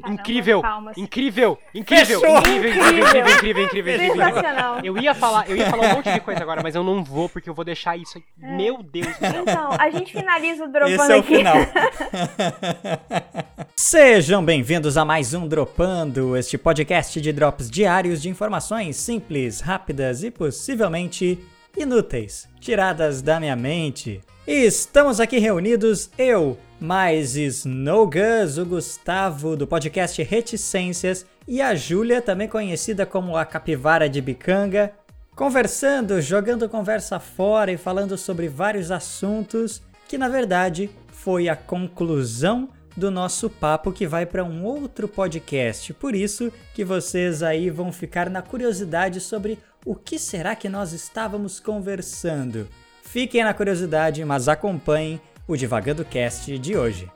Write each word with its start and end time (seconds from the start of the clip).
Caramba, 0.00 0.20
incrível, 0.22 0.62
palmas. 0.62 0.96
incrível, 0.96 1.58
incrível, 1.74 2.20
Fechou. 2.20 2.38
incrível, 2.38 2.70
incrível, 2.70 2.74
incrível, 2.74 3.34
incrível, 3.34 3.64
incrível, 3.64 3.94
incrível. 3.94 4.24
Sensacional. 4.26 4.80
Eu 4.82 4.98
ia 4.98 5.14
falar, 5.14 5.48
eu 5.48 5.56
ia 5.56 5.70
falar 5.70 5.88
um 5.88 5.94
monte 5.96 6.12
de 6.12 6.20
coisa 6.20 6.42
agora, 6.42 6.62
mas 6.62 6.74
eu 6.74 6.82
não 6.82 7.04
vou 7.04 7.28
porque 7.28 7.48
eu 7.50 7.54
vou 7.54 7.64
deixar 7.64 7.96
isso. 7.96 8.18
aqui. 8.18 8.26
Meu 8.38 8.82
Deus 8.82 9.06
do 9.08 9.14
céu. 9.14 9.42
Então, 9.42 9.70
a 9.78 9.90
gente 9.90 10.12
finaliza 10.12 10.64
o 10.64 10.68
dropando 10.68 11.02
Esse 11.02 11.12
é 11.12 11.16
o 11.16 11.20
aqui. 11.20 11.36
final. 11.36 11.56
Sejam 13.76 14.44
bem-vindos 14.44 14.96
a 14.96 15.04
mais 15.04 15.34
um 15.34 15.46
Dropando, 15.46 16.36
este 16.36 16.56
podcast 16.56 17.20
de 17.20 17.32
drops 17.32 17.70
diários 17.70 18.22
de 18.22 18.28
informações 18.28 18.96
simples, 18.96 19.60
rápidas 19.60 20.22
e 20.22 20.30
possivelmente 20.30 21.38
inúteis, 21.76 22.48
tiradas 22.60 23.20
da 23.20 23.40
minha 23.40 23.56
mente. 23.56 24.20
E 24.46 24.52
estamos 24.66 25.20
aqui 25.20 25.38
reunidos, 25.38 26.10
eu, 26.18 26.58
mais 26.80 27.36
Snowgus, 27.36 28.58
o 28.58 28.66
Gustavo 28.66 29.56
do 29.56 29.66
podcast 29.66 30.22
Reticências 30.22 31.26
e 31.46 31.60
a 31.60 31.74
Júlia, 31.74 32.20
também 32.20 32.48
conhecida 32.48 33.06
como 33.06 33.36
a 33.36 33.44
Capivara 33.44 34.08
de 34.08 34.20
Bicanga, 34.20 34.92
conversando, 35.34 36.20
jogando 36.20 36.68
conversa 36.68 37.18
fora 37.18 37.72
e 37.72 37.76
falando 37.76 38.16
sobre 38.16 38.48
vários 38.48 38.90
assuntos 38.90 39.82
que 40.08 40.18
na 40.18 40.28
verdade 40.28 40.90
foi 41.08 41.48
a 41.48 41.56
conclusão 41.56 42.68
do 42.96 43.10
nosso 43.10 43.50
papo 43.50 43.92
que 43.92 44.06
vai 44.06 44.24
para 44.24 44.44
um 44.44 44.64
outro 44.64 45.08
podcast. 45.08 45.92
Por 45.94 46.14
isso 46.14 46.52
que 46.74 46.84
vocês 46.84 47.42
aí 47.42 47.70
vão 47.70 47.92
ficar 47.92 48.30
na 48.30 48.42
curiosidade 48.42 49.20
sobre 49.20 49.58
o 49.84 49.94
que 49.94 50.18
será 50.18 50.54
que 50.54 50.68
nós 50.68 50.92
estávamos 50.92 51.58
conversando. 51.58 52.68
Fiquem 53.02 53.44
na 53.44 53.54
curiosidade, 53.54 54.24
mas 54.24 54.48
acompanhem 54.48 55.20
o 55.46 55.56
Divagando 55.56 56.04
Cast 56.04 56.58
de 56.58 56.76
hoje. 56.76 57.10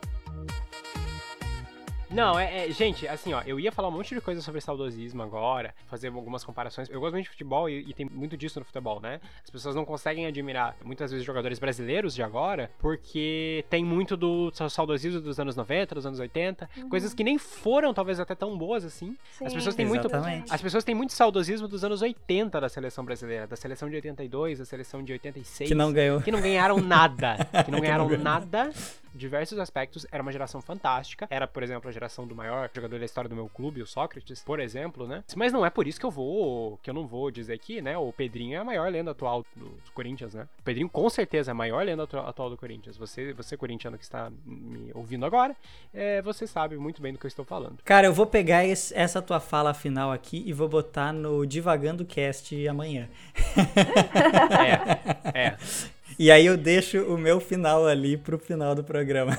Não, 2.10 2.38
é, 2.38 2.66
é- 2.68 2.70
gente, 2.70 3.06
assim, 3.08 3.32
ó, 3.32 3.42
eu 3.46 3.58
ia 3.60 3.70
falar 3.72 3.88
um 3.88 3.92
monte 3.92 4.14
de 4.14 4.20
coisa 4.20 4.40
sobre 4.40 4.60
saudosismo 4.60 5.22
agora, 5.22 5.74
fazer 5.86 6.08
algumas 6.08 6.42
comparações. 6.44 6.88
Eu 6.88 7.00
gosto 7.00 7.12
muito 7.12 7.24
de 7.24 7.30
futebol 7.30 7.68
e, 7.68 7.80
e 7.88 7.92
tem 7.94 8.06
muito 8.10 8.36
disso 8.36 8.58
no 8.58 8.64
futebol, 8.64 9.00
né? 9.00 9.20
As 9.44 9.50
pessoas 9.50 9.74
não 9.74 9.84
conseguem 9.84 10.26
admirar 10.26 10.76
muitas 10.84 11.10
vezes 11.10 11.24
jogadores 11.26 11.58
brasileiros 11.58 12.14
de 12.14 12.22
agora, 12.22 12.70
porque 12.78 13.64
tem 13.70 13.84
muito 13.84 14.16
do 14.16 14.50
sa- 14.54 14.68
saudosismo 14.68 15.20
dos 15.20 15.38
anos 15.38 15.54
90, 15.56 15.94
dos 15.94 16.06
anos 16.06 16.18
80, 16.18 16.68
coisas 16.88 17.12
que 17.14 17.22
nem 17.24 17.38
foram 17.38 17.92
talvez 17.92 18.18
até 18.20 18.34
tão 18.34 18.56
boas 18.56 18.84
assim. 18.84 19.16
As 19.42 19.50
Sim. 19.50 19.56
pessoas 19.58 19.74
têm 19.74 19.86
muito 19.86 20.06
Exatamente. 20.08 20.52
as 20.52 20.62
pessoas 20.62 20.84
têm 20.84 20.94
muito 20.94 21.12
saudosismo 21.12 21.68
dos 21.68 21.84
anos 21.84 22.02
80 22.02 22.60
da 22.60 22.68
seleção 22.68 23.04
brasileira, 23.04 23.46
da 23.46 23.56
seleção 23.56 23.88
de 23.88 23.96
82, 23.96 24.58
da 24.58 24.64
seleção 24.64 25.02
de 25.02 25.12
86. 25.12 25.68
Que 25.68 25.74
não 25.74 25.92
ganhou. 25.92 26.20
Que 26.20 26.30
não 26.30 26.40
ganharam 26.40 26.78
nada. 26.80 27.36
Que 27.64 27.70
não 27.70 27.80
ganharam 27.80 28.06
ganhou. 28.06 28.22
nada. 28.22 28.70
Diversos 29.14 29.58
aspectos. 29.58 30.06
Era 30.12 30.22
uma 30.22 30.30
geração 30.30 30.60
fantástica. 30.60 31.26
Era, 31.30 31.46
por 31.46 31.62
exemplo, 31.62 31.88
a 31.88 31.92
geração 31.98 32.26
do 32.26 32.34
maior 32.34 32.70
jogador 32.72 32.98
da 32.98 33.04
história 33.04 33.28
do 33.28 33.34
meu 33.34 33.48
clube, 33.48 33.82
o 33.82 33.86
Sócrates, 33.86 34.42
por 34.44 34.60
exemplo, 34.60 35.06
né? 35.06 35.24
Mas 35.36 35.52
não 35.52 35.66
é 35.66 35.70
por 35.70 35.86
isso 35.88 35.98
que 35.98 36.06
eu 36.06 36.10
vou. 36.10 36.78
que 36.82 36.88
eu 36.90 36.94
não 36.94 37.06
vou 37.06 37.30
dizer 37.30 37.58
que, 37.58 37.82
né? 37.82 37.98
O 37.98 38.12
Pedrinho 38.12 38.54
é 38.54 38.58
a 38.58 38.64
maior 38.64 38.90
lenda 38.90 39.10
atual 39.10 39.44
do 39.56 39.72
Corinthians, 39.92 40.32
né? 40.34 40.46
O 40.60 40.62
Pedrinho 40.62 40.88
com 40.88 41.10
certeza 41.10 41.50
é 41.50 41.52
a 41.52 41.54
maior 41.54 41.84
lenda 41.84 42.04
atu- 42.04 42.18
atual 42.18 42.50
do 42.50 42.56
Corinthians. 42.56 42.96
Você, 42.96 43.32
você 43.32 43.56
corintiano 43.56 43.98
que 43.98 44.04
está 44.04 44.30
me 44.46 44.90
ouvindo 44.94 45.26
agora, 45.26 45.56
é, 45.92 46.22
você 46.22 46.46
sabe 46.46 46.76
muito 46.76 47.02
bem 47.02 47.12
do 47.12 47.18
que 47.18 47.26
eu 47.26 47.28
estou 47.28 47.44
falando. 47.44 47.78
Cara, 47.84 48.06
eu 48.06 48.12
vou 48.14 48.26
pegar 48.26 48.64
esse- 48.64 48.94
essa 48.94 49.20
tua 49.20 49.40
fala 49.40 49.74
final 49.74 50.12
aqui 50.12 50.42
e 50.46 50.52
vou 50.52 50.68
botar 50.68 51.12
no 51.12 51.44
Divagando 51.44 52.04
Cast 52.04 52.68
amanhã. 52.68 53.08
É, 55.34 55.46
é, 55.46 55.56
E 56.18 56.30
aí 56.32 56.46
eu 56.46 56.56
deixo 56.56 57.00
o 57.04 57.16
meu 57.16 57.38
final 57.38 57.86
ali 57.86 58.16
pro 58.16 58.38
final 58.38 58.74
do 58.74 58.82
programa. 58.82 59.38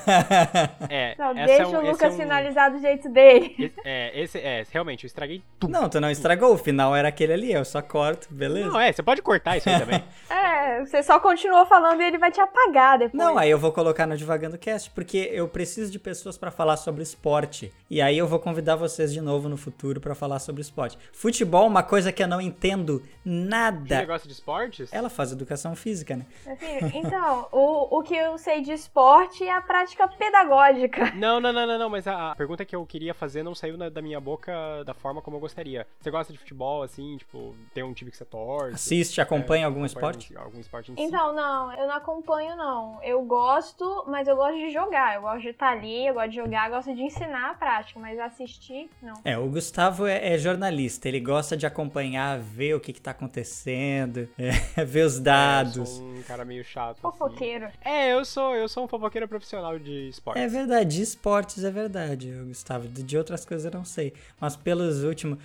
é. 0.89 1.13
Não, 1.19 1.31
essa 1.31 1.45
deixa 1.45 1.63
é 1.63 1.67
um- 1.67 1.77
o 1.85 1.91
Lucas 1.91 2.11
é 2.13 2.15
um- 2.15 2.17
finalizar 2.17 2.71
do 2.71 2.79
jeito 2.79 3.09
dele. 3.09 3.55
Esse, 3.59 3.79
é, 3.83 4.21
esse, 4.23 4.37
é, 4.37 4.63
realmente, 4.71 5.03
eu 5.03 5.07
estraguei 5.07 5.41
tudo. 5.59 5.71
Não, 5.71 5.89
tu 5.89 5.99
não 5.99 6.09
estragou. 6.09 6.53
O 6.53 6.57
final 6.57 6.95
era 6.95 7.07
aquele 7.09 7.33
ali, 7.33 7.51
eu 7.51 7.65
só 7.65 7.81
corto, 7.81 8.27
beleza? 8.31 8.67
Não, 8.69 8.79
é, 8.79 8.91
você 8.91 9.03
pode 9.03 9.21
cortar 9.21 9.57
isso 9.57 9.69
aí 9.69 9.79
também. 9.79 10.03
É, 10.29 10.85
você 10.85 11.01
só 11.03 11.19
continuou 11.19 11.65
falando 11.65 12.01
e 12.01 12.05
ele 12.05 12.17
vai 12.17 12.31
te 12.31 12.39
apagar 12.39 12.97
depois. 12.99 13.13
Não, 13.13 13.37
aí 13.37 13.49
eu 13.49 13.57
vou 13.57 13.71
colocar 13.71 14.05
no 14.05 14.15
Divagando 14.15 14.57
Cast, 14.57 14.89
porque 14.91 15.29
eu 15.33 15.47
preciso 15.47 15.91
de 15.91 15.97
pessoas 15.99 16.37
pra 16.37 16.51
falar 16.51 16.77
sobre 16.77 17.01
esporte. 17.01 17.73
E 17.89 18.01
aí 18.01 18.17
eu 18.17 18.27
vou 18.27 18.39
convidar 18.39 18.75
vocês 18.75 19.11
de 19.11 19.19
novo 19.21 19.49
no 19.49 19.57
futuro 19.57 19.99
pra 19.99 20.13
falar 20.15 20.39
sobre 20.39 20.61
esporte. 20.61 20.97
Futebol, 21.11 21.65
uma 21.67 21.81
coisa 21.83 22.11
que 22.11 22.21
eu 22.21 22.27
não 22.27 22.39
entendo 22.39 23.01
nada. 23.25 23.97
negócio 23.99 24.27
de 24.27 24.33
esportes? 24.33 24.89
Ela 24.93 25.09
faz 25.09 25.31
educação 25.31 25.75
física, 25.75 26.15
né? 26.15 26.25
Filho, 26.57 26.68
então, 26.93 27.47
o, 27.51 27.99
o 27.99 28.03
que 28.03 28.15
eu 28.15 28.37
sei 28.37 28.61
de 28.61 28.71
esporte 28.71 29.43
é 29.43 29.51
a 29.51 29.61
prática 29.61 30.07
pedagógica. 30.07 31.11
Não, 31.15 31.39
não, 31.39 31.51
não, 31.51 31.65
não, 31.67 31.79
não, 31.79 31.89
mas 31.89 32.07
a, 32.07 32.31
a 32.31 32.35
pergunta 32.35 32.63
que 32.65 32.75
eu 32.75 32.85
queria 32.85 33.13
fazer 33.13 33.43
não 33.43 33.53
saiu 33.55 33.77
na- 33.77 33.89
da 33.89 34.01
minha 34.01 34.19
boca 34.19 34.51
da 34.85 34.93
forma 34.93 35.21
como 35.21 35.37
eu 35.37 35.41
gostaria. 35.41 35.85
Você 35.99 36.09
gosta 36.11 36.31
de 36.33 36.39
futebol, 36.39 36.83
assim, 36.83 37.17
tipo, 37.17 37.55
tem 37.73 37.83
um 37.83 37.93
time 37.93 38.11
que 38.11 38.17
você 38.17 38.25
torce? 38.25 38.75
Assiste, 38.75 39.21
acompanha 39.21 39.63
É, 39.63 39.65
algum 39.65 39.83
acompanha 39.83 40.11
esporte? 40.11 40.35
um- 40.35 40.39
algum 40.41 40.59
esporte 40.59 40.91
em 40.91 40.95
si? 40.95 41.01
Então, 41.01 41.33
não, 41.33 41.71
eu 41.73 41.87
não 41.87 41.95
acompanho, 41.95 42.55
não. 42.55 43.03
Eu 43.03 43.21
gosto, 43.23 44.05
mas 44.07 44.27
eu 44.27 44.35
gosto 44.35 44.55
de 44.57 44.69
jogar. 44.71 45.15
Eu 45.15 45.21
gosto 45.21 45.41
de 45.41 45.49
estar 45.49 45.71
ali, 45.71 46.07
eu 46.07 46.13
gosto 46.13 46.29
de 46.29 46.35
jogar, 46.37 46.69
eu 46.69 46.75
gosto 46.75 46.93
de 46.95 47.01
ensinar 47.01 47.51
a 47.51 47.53
prática, 47.53 47.99
mas 47.99 48.17
assistir, 48.19 48.89
não. 49.01 49.13
É, 49.25 49.37
o 49.37 49.47
Gustavo 49.49 50.05
é, 50.05 50.33
é 50.33 50.37
jornalista, 50.37 51.07
ele 51.07 51.19
gosta 51.19 51.55
de 51.57 51.65
acompanhar, 51.65 52.37
ver 52.39 52.73
o 52.75 52.79
que, 52.79 52.93
que 52.93 53.01
tá 53.01 53.11
acontecendo, 53.11 54.27
é, 54.37 54.85
ver 54.85 55.05
os 55.05 55.15
É, 55.15 55.19
eu 55.19 55.23
dados. 55.23 55.89
sou 55.89 56.05
um 56.05 56.23
cara 56.23 56.45
meio 56.45 56.58
chato. 56.63 56.91
assim. 56.91 57.01
Fofoqueiro. 57.01 57.67
É, 57.83 58.13
eu 58.13 58.23
sou, 58.25 58.55
eu 58.55 58.67
sou 58.67 58.85
um 58.85 58.87
fofoqueiro 58.87 59.27
profissional 59.27 59.77
de 59.79 60.09
esporte. 60.09 60.39
É 60.39 60.47
verdade, 60.47 60.95
de 60.97 61.01
esportes 61.01 61.63
é 61.63 61.71
verdade, 61.71 62.31
Gustavo. 62.47 62.87
De 62.87 63.03
de 63.03 63.17
outras 63.17 63.45
coisas 63.45 63.65
eu 63.65 63.71
não 63.77 63.85
sei. 63.85 64.13
Mas 64.39 64.55
pelos 64.55 65.03
últimos. 65.03 65.39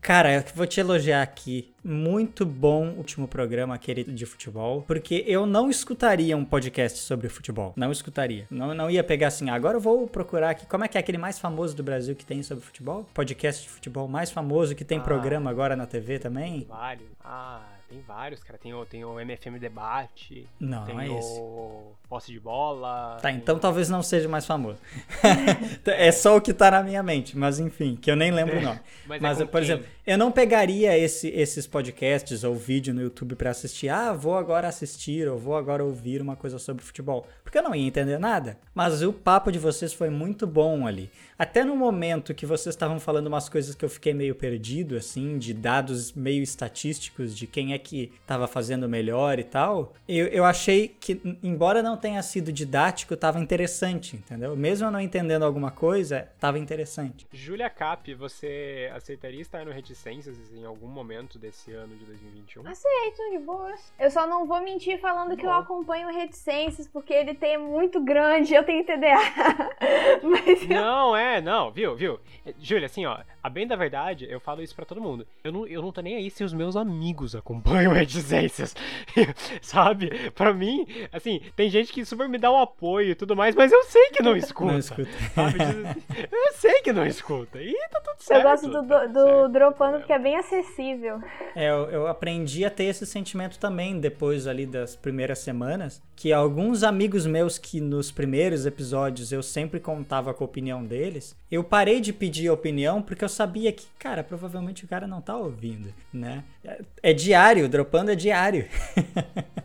Cara, 0.00 0.32
eu 0.34 0.44
vou 0.54 0.66
te 0.66 0.80
elogiar 0.80 1.22
aqui. 1.22 1.72
Muito 1.84 2.44
bom 2.44 2.88
o 2.88 2.96
último 2.98 3.28
programa, 3.28 3.74
aquele 3.74 4.02
de 4.02 4.26
futebol. 4.26 4.82
Porque 4.82 5.22
eu 5.26 5.46
não 5.46 5.70
escutaria 5.70 6.36
um 6.36 6.44
podcast 6.44 6.98
sobre 6.98 7.28
futebol. 7.28 7.72
Não 7.76 7.92
escutaria. 7.92 8.46
Não, 8.50 8.74
não 8.74 8.90
ia 8.90 9.04
pegar 9.04 9.28
assim. 9.28 9.48
"Ah, 9.50 9.54
Agora 9.54 9.76
eu 9.76 9.80
vou 9.80 10.06
procurar 10.08 10.50
aqui. 10.50 10.66
Como 10.66 10.84
é 10.84 10.88
que 10.88 10.96
é 10.98 11.00
aquele 11.00 11.18
mais 11.18 11.38
famoso 11.38 11.76
do 11.76 11.82
Brasil 11.82 12.14
que 12.16 12.26
tem 12.26 12.42
sobre 12.42 12.64
futebol? 12.64 13.06
Podcast 13.14 13.62
de 13.62 13.68
futebol 13.68 14.08
mais 14.08 14.30
famoso 14.30 14.74
que 14.74 14.84
tem 14.84 14.98
Ah. 14.98 15.02
programa 15.02 15.48
agora 15.50 15.76
na 15.76 15.86
TV 15.86 16.18
também? 16.18 16.66
Vários. 16.68 17.08
Ah, 17.24 17.62
tem 17.88 18.00
vários, 18.00 18.42
cara. 18.42 18.58
Tem 18.58 18.74
o, 18.74 18.84
tem 18.84 19.04
o 19.04 19.14
MFM 19.20 19.58
Debate. 19.58 20.48
Não, 20.58 20.84
tem 20.84 20.94
não 20.94 21.00
é 21.00 21.08
o 21.08 21.92
Posse 22.08 22.30
de 22.32 22.38
Bola. 22.38 23.18
Tá, 23.20 23.30
então 23.32 23.58
talvez 23.58 23.88
não 23.88 24.02
seja 24.02 24.28
mais 24.28 24.46
famoso. 24.46 24.78
é 25.86 26.12
só 26.12 26.36
o 26.36 26.40
que 26.40 26.52
tá 26.52 26.70
na 26.70 26.82
minha 26.82 27.02
mente, 27.02 27.36
mas 27.36 27.58
enfim, 27.58 27.96
que 28.00 28.10
eu 28.10 28.16
nem 28.16 28.30
lembro 28.30 28.58
o 28.58 28.62
nome. 28.62 28.80
Mas, 29.06 29.20
Mas, 29.22 29.40
é 29.40 29.44
por 29.44 29.52
quem? 29.60 29.62
exemplo, 29.62 29.86
eu 30.06 30.16
não 30.16 30.30
pegaria 30.30 30.96
esse- 30.96 31.28
esses 31.30 31.66
podcasts 31.66 32.44
ou 32.44 32.54
vídeo 32.54 32.94
no 32.94 33.02
YouTube 33.02 33.34
pra 33.34 33.50
assistir. 33.50 33.88
Ah, 33.88 34.12
vou 34.12 34.36
agora 34.36 34.68
assistir 34.68 35.26
ou 35.28 35.36
vou 35.38 35.56
agora 35.56 35.84
ouvir 35.84 36.20
uma 36.22 36.36
coisa 36.36 36.58
sobre 36.58 36.84
futebol. 36.84 37.26
Porque 37.42 37.58
eu 37.58 37.62
não 37.62 37.74
ia 37.74 37.86
entender 37.86 38.18
nada. 38.18 38.56
Mas 38.74 39.02
o 39.02 39.12
papo 39.12 39.50
de 39.50 39.58
vocês 39.58 39.92
foi 39.92 40.10
muito 40.10 40.46
bom 40.46 40.86
ali. 40.86 41.10
Até 41.38 41.64
no 41.64 41.76
momento 41.76 42.34
que 42.34 42.46
vocês 42.46 42.74
estavam 42.74 42.98
falando 42.98 43.26
umas 43.26 43.48
coisas 43.48 43.74
que 43.74 43.84
eu 43.84 43.88
fiquei 43.90 44.14
meio 44.14 44.34
perdido, 44.34 44.96
assim, 44.96 45.38
de 45.38 45.52
dados 45.52 46.12
meio 46.12 46.42
estatísticos 46.42 47.36
de 47.36 47.46
quem 47.46 47.72
é 47.74 47.78
que 47.78 48.10
tava 48.26 48.46
fazendo 48.46 48.88
melhor 48.88 49.38
e 49.38 49.44
tal, 49.44 49.92
eu, 50.08 50.26
eu 50.28 50.44
achei 50.44 50.88
que, 50.98 51.20
embora 51.42 51.82
não 51.82 51.95
tenha 51.96 52.22
sido 52.22 52.52
didático, 52.52 53.16
tava 53.16 53.38
interessante, 53.40 54.16
entendeu? 54.16 54.56
Mesmo 54.56 54.86
eu 54.86 54.90
não 54.90 55.00
entendendo 55.00 55.44
alguma 55.44 55.70
coisa, 55.70 56.28
tava 56.38 56.58
interessante. 56.58 57.26
Júlia 57.32 57.70
Cap, 57.70 58.12
você 58.14 58.90
aceitaria 58.94 59.40
estar 59.40 59.64
no 59.64 59.72
Reticências 59.72 60.36
em 60.52 60.64
algum 60.64 60.88
momento 60.88 61.38
desse 61.38 61.72
ano 61.72 61.94
de 61.96 62.04
2021? 62.04 62.66
Aceito, 62.68 63.30
de 63.30 63.38
boas. 63.38 63.92
Eu 63.98 64.10
só 64.10 64.26
não 64.26 64.46
vou 64.46 64.60
mentir 64.60 65.00
falando 65.00 65.36
que 65.36 65.44
eu 65.46 65.50
Bom. 65.50 65.56
acompanho 65.56 66.08
reticências, 66.12 66.86
porque 66.88 67.12
ele 67.12 67.34
tem 67.34 67.58
muito 67.58 68.00
grande, 68.00 68.54
eu 68.54 68.64
tenho 68.64 68.84
TDA. 68.84 69.16
Mas 70.22 70.62
eu 70.62 70.68
Não, 70.68 71.16
é, 71.16 71.40
não, 71.40 71.70
viu, 71.70 71.94
viu? 71.96 72.18
É, 72.44 72.54
Júlia, 72.58 72.86
assim, 72.86 73.06
ó, 73.06 73.18
a 73.42 73.48
bem 73.48 73.66
da 73.66 73.76
verdade, 73.76 74.26
eu 74.28 74.40
falo 74.40 74.62
isso 74.62 74.74
pra 74.74 74.84
todo 74.84 75.00
mundo. 75.00 75.26
Eu 75.44 75.52
não, 75.52 75.66
eu 75.66 75.82
não 75.82 75.92
tô 75.92 76.00
nem 76.00 76.16
aí 76.16 76.30
se 76.30 76.42
os 76.44 76.52
meus 76.52 76.76
amigos 76.76 77.34
acompanham 77.34 77.92
reticências, 77.92 78.74
sabe? 79.62 80.30
Pra 80.30 80.52
mim, 80.52 80.86
assim, 81.12 81.40
tem 81.54 81.70
gente 81.70 81.85
que 81.92 82.04
super 82.04 82.28
me 82.28 82.38
dá 82.38 82.50
um 82.50 82.58
apoio 82.58 83.10
e 83.10 83.14
tudo 83.14 83.36
mais, 83.36 83.54
mas 83.54 83.72
eu 83.72 83.82
sei 83.84 84.10
que 84.10 84.22
não 84.22 84.36
escuta. 84.36 84.72
Não 84.72 84.78
escuta. 84.78 85.10
Eu 86.30 86.52
sei 86.54 86.80
que 86.82 86.92
não 86.92 87.06
escuta. 87.06 87.60
E 87.60 87.74
tá 87.90 88.00
tudo 88.00 88.16
certo. 88.20 88.40
Eu 88.40 88.50
gosto 88.50 88.68
do, 88.68 88.88
tá 88.88 89.06
do, 89.06 89.12
do 89.12 89.24
certo. 89.24 89.48
Dropando 89.52 89.98
porque 89.98 90.12
é 90.12 90.18
bem 90.18 90.36
acessível. 90.36 91.20
É, 91.54 91.68
eu, 91.68 91.90
eu 91.90 92.06
aprendi 92.06 92.64
a 92.64 92.70
ter 92.70 92.84
esse 92.84 93.06
sentimento 93.06 93.58
também 93.58 93.98
depois 93.98 94.46
ali 94.46 94.66
das 94.66 94.96
primeiras 94.96 95.38
semanas, 95.40 96.02
que 96.14 96.32
alguns 96.32 96.82
amigos 96.82 97.26
meus 97.26 97.58
que 97.58 97.80
nos 97.80 98.10
primeiros 98.10 98.66
episódios 98.66 99.32
eu 99.32 99.42
sempre 99.42 99.80
contava 99.80 100.32
com 100.32 100.44
a 100.44 100.46
opinião 100.46 100.84
deles, 100.84 101.36
eu 101.50 101.62
parei 101.62 102.00
de 102.00 102.12
pedir 102.12 102.50
opinião 102.50 103.02
porque 103.02 103.24
eu 103.24 103.28
sabia 103.28 103.72
que, 103.72 103.86
cara, 103.98 104.24
provavelmente 104.24 104.84
o 104.84 104.88
cara 104.88 105.06
não 105.06 105.20
tá 105.20 105.36
ouvindo, 105.36 105.92
né? 106.12 106.44
É, 106.64 106.80
é 107.02 107.12
diário, 107.12 107.68
dropando 107.68 108.10
é 108.10 108.14
diário. 108.14 108.66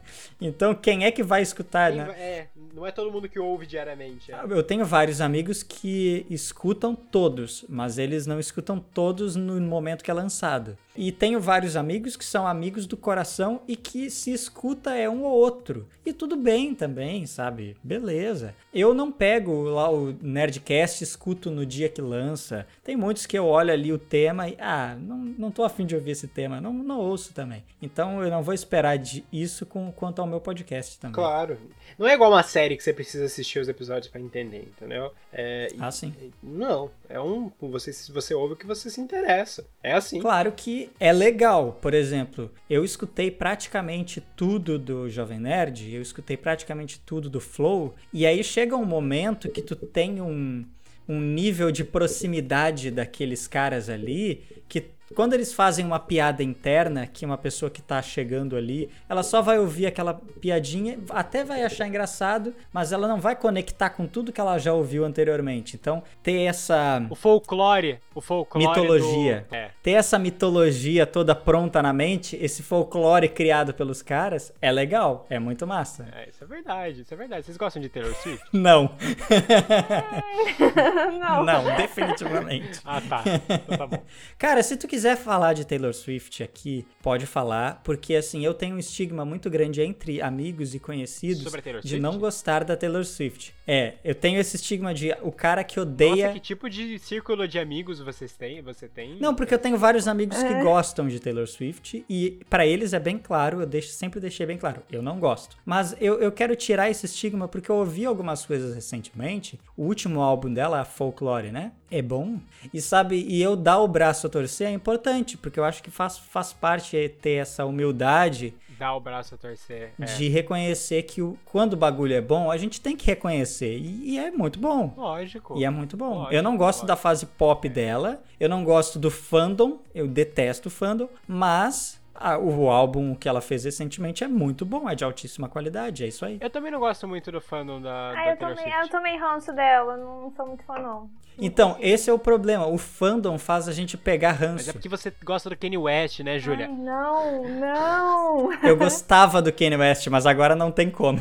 então 0.41 0.73
quem 0.73 1.05
é 1.05 1.11
que 1.11 1.21
vai 1.23 1.41
escutar, 1.41 1.91
Quem 1.91 1.99
né? 1.99 2.05
vai- 2.05 2.15
É, 2.19 2.47
não 2.81 2.87
é 2.87 2.91
todo 2.91 3.11
mundo 3.11 3.29
que 3.29 3.37
ouve 3.37 3.67
diariamente. 3.67 4.31
É. 4.31 4.39
Eu 4.49 4.63
tenho 4.63 4.83
vários 4.83 5.21
amigos 5.21 5.61
que 5.61 6.25
escutam 6.31 6.95
todos, 6.95 7.63
mas 7.69 7.99
eles 7.99 8.25
não 8.25 8.39
escutam 8.39 8.79
todos 8.79 9.35
no 9.35 9.61
momento 9.61 10.03
que 10.03 10.09
é 10.09 10.13
lançado. 10.13 10.75
E 10.95 11.11
tenho 11.11 11.39
vários 11.39 11.75
amigos 11.75 12.17
que 12.17 12.25
são 12.25 12.45
amigos 12.45 12.85
do 12.85 12.97
coração 12.97 13.61
e 13.67 13.75
que 13.75 14.09
se 14.09 14.33
escuta 14.33 14.93
é 14.93 15.09
um 15.09 15.23
ou 15.23 15.31
outro. 15.31 15.87
E 16.05 16.11
tudo 16.11 16.35
bem 16.35 16.75
também, 16.75 17.25
sabe? 17.25 17.77
Beleza. 17.83 18.53
Eu 18.73 18.93
não 18.93 19.11
pego 19.11 19.63
lá 19.63 19.89
o 19.89 20.13
Nerdcast, 20.21 21.03
escuto 21.03 21.49
no 21.49 21.65
dia 21.65 21.87
que 21.87 22.01
lança. 22.01 22.65
Tem 22.83 22.97
muitos 22.97 23.25
que 23.25 23.37
eu 23.37 23.45
olho 23.45 23.71
ali 23.71 23.93
o 23.93 23.97
tema 23.97 24.49
e, 24.49 24.57
ah, 24.59 24.97
não, 24.99 25.17
não 25.17 25.51
tô 25.51 25.63
afim 25.63 25.85
de 25.85 25.95
ouvir 25.95 26.11
esse 26.11 26.27
tema, 26.27 26.59
não, 26.59 26.73
não 26.73 26.99
ouço 26.99 27.33
também. 27.33 27.63
Então 27.81 28.21
eu 28.21 28.29
não 28.29 28.43
vou 28.43 28.53
esperar 28.53 28.97
de 28.97 29.23
isso 29.31 29.65
com, 29.65 29.91
quanto 29.91 30.19
ao 30.19 30.27
meu 30.27 30.41
podcast 30.41 30.99
também. 30.99 31.13
Claro. 31.15 31.57
Não 31.97 32.07
é 32.07 32.15
igual 32.15 32.31
uma 32.31 32.43
série 32.43 32.70
que 32.77 32.83
você 32.83 32.93
precisa 32.93 33.25
assistir 33.25 33.59
os 33.59 33.67
episódios 33.67 34.07
para 34.07 34.21
entender, 34.21 34.69
entendeu? 34.75 35.11
É, 35.31 35.67
ah, 35.79 35.91
sim. 35.91 36.13
Não, 36.41 36.91
é 37.09 37.19
um. 37.19 37.51
Você, 37.61 37.91
você 38.11 38.33
ouve 38.33 38.53
o 38.53 38.57
que 38.57 38.65
você 38.65 38.89
se 38.89 38.99
interessa. 39.01 39.65
É 39.83 39.93
assim. 39.93 40.19
Claro 40.19 40.51
que 40.51 40.89
é 40.99 41.11
legal. 41.11 41.77
Por 41.81 41.93
exemplo, 41.93 42.51
eu 42.69 42.83
escutei 42.83 43.31
praticamente 43.31 44.21
tudo 44.35 44.77
do 44.77 45.09
Jovem 45.09 45.39
Nerd, 45.39 45.93
eu 45.93 46.01
escutei 46.01 46.37
praticamente 46.37 46.99
tudo 47.05 47.29
do 47.29 47.39
Flow, 47.39 47.95
e 48.13 48.25
aí 48.25 48.43
chega 48.43 48.75
um 48.75 48.85
momento 48.85 49.49
que 49.49 49.61
tu 49.61 49.75
tem 49.75 50.21
um, 50.21 50.65
um 51.07 51.19
nível 51.19 51.71
de 51.71 51.83
proximidade 51.83 52.91
daqueles 52.91 53.47
caras 53.47 53.89
ali 53.89 54.43
que 54.67 54.85
quando 55.15 55.33
eles 55.33 55.53
fazem 55.53 55.85
uma 55.85 55.99
piada 55.99 56.43
interna, 56.43 57.07
que 57.07 57.25
uma 57.25 57.37
pessoa 57.37 57.69
que 57.69 57.81
tá 57.81 58.01
chegando 58.01 58.55
ali, 58.55 58.89
ela 59.07 59.23
só 59.23 59.41
vai 59.41 59.59
ouvir 59.59 59.85
aquela 59.85 60.19
piadinha, 60.39 60.99
até 61.09 61.43
vai 61.43 61.63
achar 61.63 61.87
engraçado, 61.87 62.53
mas 62.71 62.91
ela 62.91 63.07
não 63.07 63.19
vai 63.19 63.35
conectar 63.35 63.89
com 63.89 64.07
tudo 64.07 64.31
que 64.31 64.41
ela 64.41 64.57
já 64.57 64.73
ouviu 64.73 65.05
anteriormente. 65.05 65.75
Então, 65.75 66.03
ter 66.23 66.43
essa. 66.43 67.05
O 67.09 67.15
folclore. 67.15 67.99
O 68.13 68.21
folclore. 68.21 68.67
Mitologia. 68.67 69.45
Do... 69.49 69.55
É. 69.55 69.71
Ter 69.83 69.91
essa 69.91 70.17
mitologia 70.17 71.05
toda 71.05 71.35
pronta 71.35 71.81
na 71.81 71.93
mente, 71.93 72.37
esse 72.41 72.63
folclore 72.63 73.29
criado 73.29 73.73
pelos 73.73 74.01
caras, 74.01 74.53
é 74.61 74.71
legal. 74.71 75.25
É 75.29 75.39
muito 75.39 75.67
massa. 75.67 76.07
É, 76.15 76.29
isso 76.29 76.43
é 76.43 76.47
verdade, 76.47 77.01
isso 77.01 77.13
é 77.13 77.17
verdade. 77.17 77.45
Vocês 77.45 77.57
gostam 77.57 77.81
de 77.81 77.89
Taylor 77.89 78.13
Swift? 78.15 78.45
Não. 78.53 78.91
não. 81.19 81.43
Não, 81.43 81.75
definitivamente. 81.75 82.79
ah, 82.85 83.01
tá. 83.01 83.23
Então 83.49 83.77
tá 83.77 83.87
bom. 83.87 84.03
Cara, 84.37 84.61
se 84.61 84.77
tu 84.77 84.87
quiser 84.87 85.00
quiser 85.01 85.17
falar 85.17 85.53
de 85.53 85.65
Taylor 85.65 85.95
Swift 85.95 86.43
aqui, 86.43 86.85
pode 87.01 87.25
falar, 87.25 87.81
porque 87.83 88.13
assim, 88.13 88.45
eu 88.45 88.53
tenho 88.53 88.75
um 88.75 88.77
estigma 88.77 89.25
muito 89.25 89.49
grande 89.49 89.81
entre 89.81 90.21
amigos 90.21 90.75
e 90.75 90.79
conhecidos 90.79 91.51
de 91.83 91.99
não 91.99 92.19
gostar 92.19 92.63
da 92.63 92.77
Taylor 92.77 93.03
Swift. 93.03 93.51
É, 93.65 93.95
eu 94.03 94.13
tenho 94.13 94.39
esse 94.39 94.57
estigma 94.57 94.93
de 94.93 95.11
o 95.23 95.31
cara 95.31 95.63
que 95.63 95.79
odeia. 95.79 96.27
Nossa, 96.27 96.33
que 96.33 96.39
tipo 96.39 96.69
de 96.69 96.99
círculo 96.99 97.47
de 97.47 97.57
amigos 97.57 97.99
vocês 97.99 98.33
têm? 98.33 98.61
Você 98.61 98.87
tem? 98.87 99.17
Não, 99.19 99.33
porque 99.33 99.55
eu 99.55 99.57
tenho 99.57 99.75
vários 99.75 100.07
amigos 100.07 100.37
é. 100.37 100.47
que 100.47 100.61
gostam 100.61 101.07
de 101.07 101.19
Taylor 101.19 101.47
Swift 101.47 102.05
e 102.07 102.39
para 102.47 102.63
eles 102.63 102.93
é 102.93 102.99
bem 102.99 103.17
claro, 103.17 103.61
eu 103.61 103.65
deixo, 103.65 103.89
sempre 103.89 104.19
deixei 104.19 104.45
bem 104.45 104.59
claro, 104.59 104.83
eu 104.91 105.01
não 105.01 105.19
gosto. 105.19 105.57
Mas 105.65 105.95
eu, 105.99 106.19
eu 106.19 106.31
quero 106.31 106.55
tirar 106.55 106.91
esse 106.91 107.07
estigma 107.07 107.47
porque 107.47 107.71
eu 107.71 107.75
ouvi 107.77 108.05
algumas 108.05 108.45
coisas 108.45 108.75
recentemente. 108.75 109.59
O 109.75 109.85
último 109.85 110.21
álbum 110.21 110.53
dela, 110.53 110.81
a 110.81 110.85
Folklore, 110.85 111.51
né? 111.51 111.71
É 111.91 112.01
bom. 112.01 112.39
E 112.73 112.79
sabe, 112.79 113.17
e 113.27 113.41
eu 113.41 113.55
dar 113.57 113.79
o 113.79 113.87
braço 113.87 114.25
a 114.25 114.29
torcer 114.29 114.67
é 114.67 114.71
importante 114.71 115.37
porque 115.37 115.59
eu 115.59 115.65
acho 115.65 115.83
que 115.83 115.91
faz, 115.91 116.17
faz 116.17 116.53
parte 116.53 117.09
ter 117.21 117.31
essa 117.31 117.65
humildade. 117.65 118.55
Dar 118.79 118.95
o 118.95 119.01
braço 119.01 119.35
a 119.35 119.37
torcer. 119.37 119.91
É. 119.99 120.05
De 120.05 120.29
reconhecer 120.29 121.03
que 121.03 121.21
o, 121.21 121.37
quando 121.43 121.73
o 121.73 121.77
bagulho 121.77 122.13
é 122.13 122.21
bom, 122.21 122.49
a 122.49 122.57
gente 122.57 122.79
tem 122.79 122.95
que 122.95 123.05
reconhecer. 123.05 123.77
E, 123.77 124.13
e 124.13 124.17
é 124.19 124.31
muito 124.31 124.57
bom. 124.57 124.93
Lógico. 124.95 125.57
E 125.57 125.65
é 125.65 125.69
muito 125.69 125.97
bom. 125.97 126.15
Lógico, 126.15 126.33
eu 126.33 126.41
não 126.41 126.55
gosto 126.55 126.79
lógico. 126.79 126.87
da 126.87 126.95
fase 126.95 127.25
pop 127.25 127.67
é. 127.67 127.69
dela. 127.69 128.23
Eu 128.39 128.47
não 128.47 128.63
gosto 128.63 128.97
do 128.97 129.11
fandom. 129.11 129.79
Eu 129.93 130.07
detesto 130.07 130.69
o 130.69 130.71
fandom. 130.71 131.09
Mas 131.27 132.01
o 132.39 132.69
álbum 132.69 133.15
que 133.15 133.27
ela 133.27 133.41
fez 133.41 133.63
recentemente 133.63 134.23
é 134.23 134.27
muito 134.27 134.65
bom, 134.65 134.89
é 134.89 134.95
de 134.95 135.03
altíssima 135.03 135.49
qualidade, 135.49 136.03
é 136.03 136.07
isso 136.07 136.23
aí. 136.23 136.37
Eu 136.39 136.49
também 136.49 136.71
não 136.71 136.79
gosto 136.79 137.07
muito 137.07 137.31
do 137.31 137.41
fandom 137.41 137.81
da, 137.81 138.11
ah, 138.11 138.13
da 138.13 138.31
eu 138.31 138.37
Taylor 138.37 138.55
também, 138.55 138.71
Swift. 138.71 138.81
Eu 138.81 138.89
também 138.89 139.17
ranço 139.17 139.53
dela, 139.53 139.97
não 139.97 140.31
sou 140.35 140.47
muito 140.47 140.63
fã 140.63 140.77
não. 140.77 141.09
Então, 141.41 141.75
esse 141.79 142.09
é 142.09 142.13
o 142.13 142.19
problema. 142.19 142.67
O 142.67 142.77
fandom 142.77 143.37
faz 143.39 143.67
a 143.67 143.73
gente 143.73 143.97
pegar 143.97 144.33
ranço. 144.33 144.53
Mas 144.53 144.67
é 144.67 144.73
porque 144.73 144.87
você 144.87 145.11
gosta 145.23 145.49
do 145.49 145.57
Kanye 145.57 145.77
West, 145.77 146.19
né, 146.19 146.37
Júlia? 146.37 146.67
Não, 146.67 147.43
não. 147.43 148.53
Eu 148.63 148.77
gostava 148.77 149.41
do 149.41 149.51
Kanye 149.51 149.75
West, 149.75 150.07
mas 150.07 150.27
agora 150.27 150.55
não 150.55 150.71
tem 150.71 150.91
como. 150.91 151.19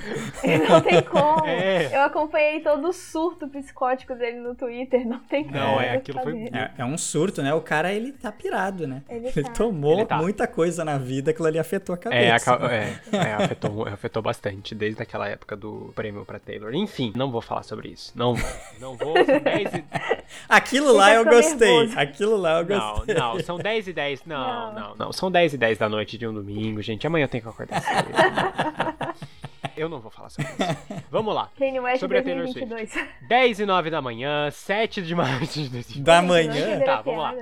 não 0.69 0.81
tem 0.81 1.03
como. 1.03 1.31
É. 1.51 1.97
Eu 1.97 2.03
acompanhei 2.03 2.61
todo 2.61 2.89
o 2.89 2.93
surto 2.93 3.49
psicótico 3.49 4.15
dele 4.15 4.39
no 4.41 4.55
Twitter, 4.55 5.07
não 5.07 5.21
tem 5.21 5.45
como. 5.45 5.57
Não, 5.57 5.81
é, 5.81 5.95
aquilo 5.95 6.21
foi... 6.23 6.51
É, 6.53 6.71
é, 6.79 6.85
um 6.85 6.99
surto, 6.99 7.43
né? 7.43 7.55
O 7.55 7.61
cara, 7.61 7.93
ele 7.93 8.13
tá 8.13 8.31
pirado, 8.31 8.87
né? 8.87 9.03
Ele, 9.09 9.29
ele 9.29 9.43
tá. 9.43 9.53
tomou 9.53 9.95
ele 9.95 10.07
tá. 10.07 10.17
muita 10.19 10.47
coisa 10.47 10.85
na 10.85 10.99
vida, 10.99 11.31
aquilo 11.31 11.49
ali 11.49 11.59
afetou 11.59 11.95
a 11.95 11.99
é, 12.11 12.31
cabeça. 12.39 12.59
É, 12.71 13.17
é, 13.17 13.17
é 13.17 13.35
afetou, 13.35 13.87
afetou 13.89 14.23
bastante, 14.23 14.75
desde 14.75 15.03
aquela 15.03 15.29
época 15.29 15.57
do 15.57 15.93
prêmio 15.95 16.25
pra 16.25 16.39
Taylor. 16.39 16.75
Enfim, 16.75 17.13
não 17.17 17.31
vou 17.31 17.41
falar 17.41 17.63
sobre 17.63 17.89
isso. 17.89 18.13
Não 18.15 18.35
vou. 18.35 18.51
Não 18.79 18.97
vou, 18.97 19.15
são 19.25 19.41
10 19.41 19.75
e... 19.75 19.85
Aquilo 20.49 20.93
lá 20.93 21.15
eu 21.15 21.25
gostei. 21.25 21.69
Nervoso. 21.69 21.99
Aquilo 21.99 22.37
lá 22.37 22.61
eu 22.61 22.67
gostei. 22.67 23.15
Não, 23.15 23.35
não, 23.35 23.41
são 23.43 23.59
10 23.61 23.89
e 23.89 23.93
10. 23.93 24.25
Não, 24.27 24.39
não, 24.39 24.75
não, 24.75 24.95
não. 24.97 25.13
São 25.13 25.31
10 25.31 25.55
e 25.55 25.59
10 25.59 25.79
da 25.79 25.89
noite 25.89 26.19
de 26.19 26.27
um 26.27 26.35
domingo, 26.35 26.83
gente. 26.83 27.07
Amanhã 27.07 27.25
eu 27.25 27.29
tenho 27.29 27.43
que 27.43 27.49
acordar 27.49 27.81
cedo. 27.81 28.09
Eu 29.81 29.89
não 29.89 29.99
vou 29.99 30.11
falar 30.11 30.29
sobre 30.29 30.51
isso. 30.51 31.03
Vamos 31.11 31.35
lá. 31.35 31.51
Kanye 31.57 31.81
West 31.81 32.01
sobre 32.01 32.21
2022. 32.21 32.91
a 32.91 32.95
Taylor 32.95 33.09
Swift. 33.09 33.29
10 33.29 33.61
e 33.61 33.67
9 33.67 33.91
da 33.91 34.03
manhã, 34.03 34.51
7 34.51 35.01
de 35.01 35.15
março 35.15 35.55
de 35.55 35.71
2022. 35.71 36.05
Da 36.05 36.21
manhã? 36.21 36.81
Tá, 36.85 37.01
vamos 37.01 37.23
lá. 37.23 37.35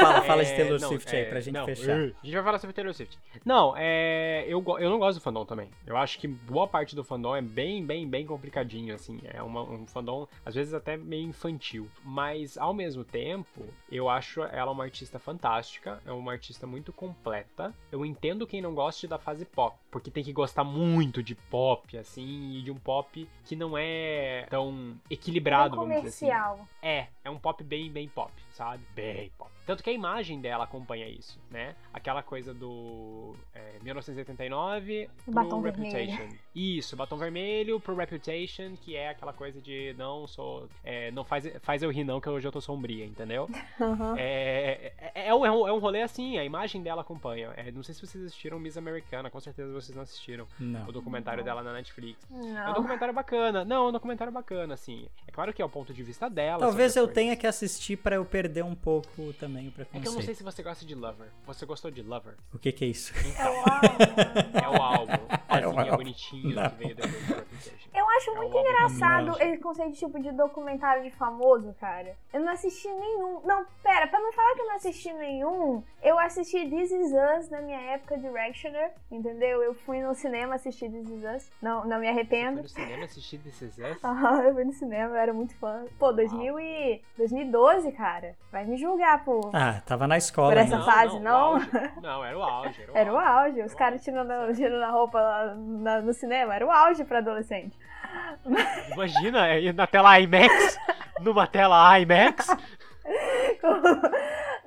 Fala, 0.00 0.22
fala 0.22 0.44
de 0.44 0.52
é, 0.52 0.56
Taylor 0.56 0.78
Swift 0.78 1.16
aí, 1.16 1.24
pra 1.24 1.40
gente 1.40 1.54
não, 1.54 1.66
fechar. 1.66 1.96
A 1.96 2.04
gente 2.22 2.34
vai 2.34 2.44
falar 2.44 2.58
sobre 2.60 2.74
Taylor 2.74 2.94
Swift. 2.94 3.18
Não, 3.44 3.74
é, 3.76 4.44
eu, 4.46 4.64
eu 4.78 4.88
não 4.88 5.00
gosto 5.00 5.18
do 5.18 5.20
fandom 5.20 5.44
também. 5.44 5.68
Eu 5.84 5.96
acho 5.96 6.16
que 6.20 6.28
boa 6.28 6.68
parte 6.68 6.94
do 6.94 7.02
fandom 7.02 7.34
é 7.34 7.42
bem, 7.42 7.84
bem, 7.84 8.08
bem 8.08 8.24
complicadinho, 8.24 8.94
assim. 8.94 9.18
É 9.24 9.42
uma, 9.42 9.62
um 9.62 9.84
fandom, 9.84 10.28
às 10.46 10.54
vezes, 10.54 10.72
até 10.72 10.96
meio 10.96 11.26
infantil. 11.26 11.88
Mas, 12.04 12.56
ao 12.56 12.72
mesmo 12.72 13.02
tempo, 13.02 13.64
eu 13.90 14.08
acho 14.08 14.44
ela 14.44 14.70
uma 14.70 14.84
artista 14.84 15.18
fantástica. 15.18 16.00
É 16.06 16.12
uma 16.12 16.30
artista 16.30 16.68
muito 16.68 16.92
completa. 16.92 17.74
Eu 17.90 18.06
entendo 18.06 18.46
quem 18.46 18.62
não 18.62 18.76
goste 18.76 19.08
da 19.08 19.18
fase 19.18 19.44
pop. 19.44 19.76
Porque 19.90 20.08
tem 20.08 20.22
que 20.22 20.32
gostar 20.32 20.62
muito 20.62 21.20
de 21.20 21.34
pop, 21.34 21.79
assim, 21.98 22.52
e 22.54 22.62
de 22.62 22.70
um 22.70 22.76
pop 22.76 23.28
que 23.44 23.56
não 23.56 23.76
é 23.76 24.46
tão 24.48 24.96
equilibrado, 25.10 25.76
vamos 25.76 25.96
dizer 25.96 26.08
assim. 26.08 26.26
É, 26.82 27.08
é 27.24 27.30
um 27.30 27.38
pop 27.38 27.62
bem, 27.64 27.90
bem 27.90 28.08
pop, 28.08 28.32
sabe? 28.52 28.84
Bem 28.94 29.30
pop. 29.36 29.50
Tanto 29.70 29.84
que 29.84 29.90
a 29.90 29.92
imagem 29.92 30.40
dela 30.40 30.64
acompanha 30.64 31.08
isso, 31.08 31.38
né? 31.48 31.76
Aquela 31.94 32.24
coisa 32.24 32.52
do 32.52 33.36
é, 33.54 33.78
1989 33.80 35.08
pro 35.24 35.32
batom 35.32 35.60
Reputation. 35.60 36.16
Vermelho. 36.16 36.38
Isso, 36.52 36.96
batom 36.96 37.16
vermelho 37.16 37.78
pro 37.78 37.94
Reputation, 37.94 38.74
que 38.80 38.96
é 38.96 39.10
aquela 39.10 39.32
coisa 39.32 39.60
de 39.60 39.94
não 39.96 40.26
sou. 40.26 40.68
É, 40.82 41.12
não 41.12 41.22
faz, 41.22 41.48
faz 41.62 41.84
eu 41.84 41.90
rir, 41.92 42.02
não, 42.02 42.20
que 42.20 42.28
hoje 42.28 42.48
eu 42.48 42.50
tô 42.50 42.60
sombria, 42.60 43.04
entendeu? 43.04 43.48
Uhum. 43.80 44.14
É, 44.16 44.92
é, 45.14 45.28
é, 45.28 45.34
um, 45.34 45.46
é 45.46 45.72
um 45.72 45.78
rolê 45.78 46.02
assim, 46.02 46.36
a 46.38 46.44
imagem 46.44 46.82
dela 46.82 47.00
acompanha. 47.00 47.52
É, 47.56 47.70
não 47.70 47.82
sei 47.82 47.94
se 47.94 48.06
vocês 48.06 48.24
assistiram 48.24 48.58
Miss 48.58 48.76
Americana, 48.76 49.30
com 49.30 49.40
certeza 49.40 49.72
vocês 49.72 49.96
não 49.96 50.02
assistiram 50.02 50.46
não. 50.58 50.86
o 50.86 50.92
documentário 50.92 51.38
não. 51.38 51.44
dela 51.44 51.62
na 51.62 51.72
Netflix. 51.72 52.18
Não. 52.30 52.58
É 52.58 52.70
um 52.70 52.74
documentário 52.74 53.14
bacana. 53.14 53.64
Não, 53.64 53.86
é 53.86 53.88
um 53.88 53.92
documentário 53.92 54.32
bacana, 54.32 54.74
assim. 54.74 55.06
É 55.26 55.32
claro 55.32 55.52
que 55.52 55.62
é 55.62 55.64
o 55.64 55.68
ponto 55.68 55.94
de 55.94 56.02
vista 56.02 56.28
dela. 56.28 56.58
Talvez 56.58 56.94
eu 56.94 57.08
tenha 57.08 57.34
que 57.36 57.46
assistir 57.46 57.96
para 57.96 58.16
eu 58.16 58.24
perder 58.24 58.64
um 58.64 58.74
pouco 58.74 59.32
também 59.34 59.59
o 59.68 59.72
preconceito. 59.72 59.96
É 59.96 60.02
que 60.02 60.08
eu 60.08 60.12
não 60.12 60.22
sei 60.22 60.34
se 60.34 60.42
você 60.42 60.62
gosta 60.62 60.84
de 60.84 60.94
Lover. 60.94 61.28
Você 61.46 61.66
gostou 61.66 61.90
de 61.90 62.02
Lover? 62.02 62.34
O 62.52 62.58
que 62.58 62.72
que 62.72 62.84
é 62.84 62.88
isso? 62.88 63.12
Então, 63.18 63.52
é 64.62 64.68
o 64.68 64.82
álbum. 64.82 65.26
É 65.88 65.96
bonitinho 65.96 66.54
não. 66.54 66.70
que 66.70 66.76
veio 66.76 66.94
depois 66.94 67.26
do 67.26 67.44
Eu 67.94 68.08
acho 68.10 68.30
é 68.30 68.34
muito 68.34 68.56
engraçado 68.56 69.42
esse 69.42 69.58
conceito 69.58 69.92
tipo 69.92 70.20
de 70.20 70.32
documentário 70.32 71.02
de 71.02 71.10
famoso, 71.10 71.74
cara. 71.80 72.16
Eu 72.32 72.40
não 72.40 72.52
assisti 72.52 72.88
nenhum. 72.88 73.40
Não, 73.44 73.64
pera, 73.82 74.06
pra 74.06 74.20
não 74.20 74.32
falar 74.32 74.54
que 74.54 74.60
eu 74.60 74.66
não 74.66 74.74
assisti 74.76 75.12
nenhum, 75.12 75.82
eu 76.02 76.18
assisti 76.18 76.68
This 76.68 76.90
Is 76.90 77.12
Us 77.12 77.50
na 77.50 77.60
minha 77.60 77.80
época 77.92 78.16
de 78.16 78.28
Rectioner, 78.28 78.92
entendeu? 79.10 79.62
Eu 79.62 79.74
fui 79.74 80.00
no 80.00 80.14
cinema 80.14 80.54
assistir 80.54 80.90
This 80.90 81.08
Is 81.08 81.24
Us. 81.24 81.52
Não, 81.60 81.84
não 81.84 81.98
me 81.98 82.08
arrependo. 82.08 82.62
Você 82.62 82.74
foi 82.74 82.82
no 82.82 82.88
cinema 82.88 83.04
assistir 83.04 83.38
This 83.38 83.62
Is 83.62 83.78
Us? 83.78 84.02
Aham, 84.04 84.42
eu 84.42 84.54
fui 84.54 84.64
no 84.64 84.72
cinema, 84.72 85.14
eu 85.14 85.20
era 85.20 85.32
muito 85.32 85.54
fã. 85.56 85.84
Pô, 85.98 86.12
2000 86.12 86.60
e... 86.60 87.02
2012, 87.16 87.92
cara. 87.92 88.34
Vai 88.50 88.64
me 88.64 88.76
julgar, 88.76 89.24
pô. 89.24 89.50
Ah, 89.52 89.80
tava 89.86 90.06
na 90.06 90.16
escola. 90.16 90.50
Por 90.50 90.58
essa 90.58 90.78
não, 90.78 90.84
fase, 90.84 91.20
não? 91.20 91.58
Não, 91.58 92.02
não 92.02 92.24
era 92.24 92.38
o 92.38 92.42
auge. 92.42 92.82
Era 92.82 92.92
o, 92.92 92.96
era 92.96 93.10
auge. 93.10 93.20
o 93.20 93.38
auge. 93.38 93.62
Os 93.62 93.74
caras 93.74 94.02
tirando, 94.02 94.54
tirando 94.54 94.82
a 94.82 94.90
roupa 94.90 95.20
lá 95.20 95.54
na, 95.78 96.00
no 96.00 96.12
cinema. 96.12 96.54
Era 96.54 96.66
o 96.66 96.70
auge 96.70 97.04
pra 97.04 97.18
adolescente. 97.18 97.76
Imagina, 98.92 99.72
na 99.72 99.86
tela 99.86 100.18
IMAX, 100.18 100.78
numa 101.20 101.46
tela 101.46 101.98
IMAX. 101.98 102.48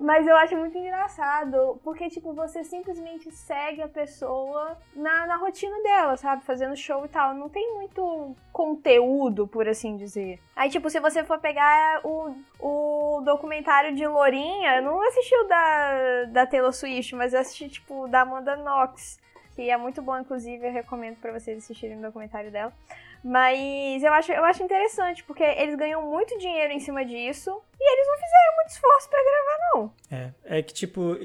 Mas 0.03 0.27
eu 0.27 0.35
acho 0.35 0.57
muito 0.57 0.77
engraçado, 0.77 1.79
porque, 1.81 2.09
tipo, 2.09 2.33
você 2.33 2.61
simplesmente 2.61 3.31
segue 3.31 3.81
a 3.81 3.87
pessoa 3.87 4.77
na, 4.93 5.25
na 5.25 5.37
rotina 5.37 5.81
dela, 5.81 6.17
sabe? 6.17 6.43
Fazendo 6.43 6.75
show 6.75 7.05
e 7.05 7.07
tal. 7.07 7.33
Não 7.33 7.47
tem 7.47 7.73
muito 7.75 8.35
conteúdo, 8.51 9.47
por 9.47 9.65
assim 9.65 9.95
dizer. 9.95 10.41
Aí, 10.57 10.69
tipo, 10.69 10.89
se 10.89 10.99
você 10.99 11.23
for 11.23 11.39
pegar 11.39 12.01
o, 12.03 12.35
o 12.59 13.21
documentário 13.21 13.95
de 13.95 14.05
Lourinha, 14.05 14.75
eu 14.75 14.83
não 14.83 15.01
assisti 15.07 15.35
o 15.37 15.47
da, 15.47 16.23
da 16.31 16.45
Taylor 16.45 16.73
Swift, 16.73 17.15
mas 17.15 17.33
eu 17.33 17.39
assisti, 17.39 17.69
tipo, 17.69 18.05
da 18.09 18.21
Amanda 18.21 18.57
Knox, 18.57 19.17
que 19.55 19.69
é 19.69 19.77
muito 19.77 20.01
bom, 20.01 20.17
inclusive, 20.17 20.67
eu 20.67 20.71
recomendo 20.71 21.17
para 21.17 21.31
vocês 21.31 21.57
assistirem 21.57 21.97
o 21.97 22.01
documentário 22.01 22.51
dela. 22.51 22.73
Mas 23.23 24.03
eu 24.03 24.11
acho, 24.11 24.31
eu 24.33 24.43
acho 24.43 24.63
interessante, 24.63 25.23
porque 25.23 25.43
eles 25.43 25.75
ganham 25.75 26.01
muito 26.01 26.37
dinheiro 26.37 26.73
em 26.73 26.79
cima 26.79 27.05
disso 27.05 27.61
e 27.79 27.93
eles 27.93 28.07
não 28.07 28.15
fizeram 28.15 28.55
muito 28.55 28.69
esforço 28.69 29.09
para 29.09 29.23
gravar, 29.23 29.57
não. 29.73 29.93
É, 30.11 30.57
é 30.57 30.61
que, 30.61 30.73
tipo, 30.73 31.17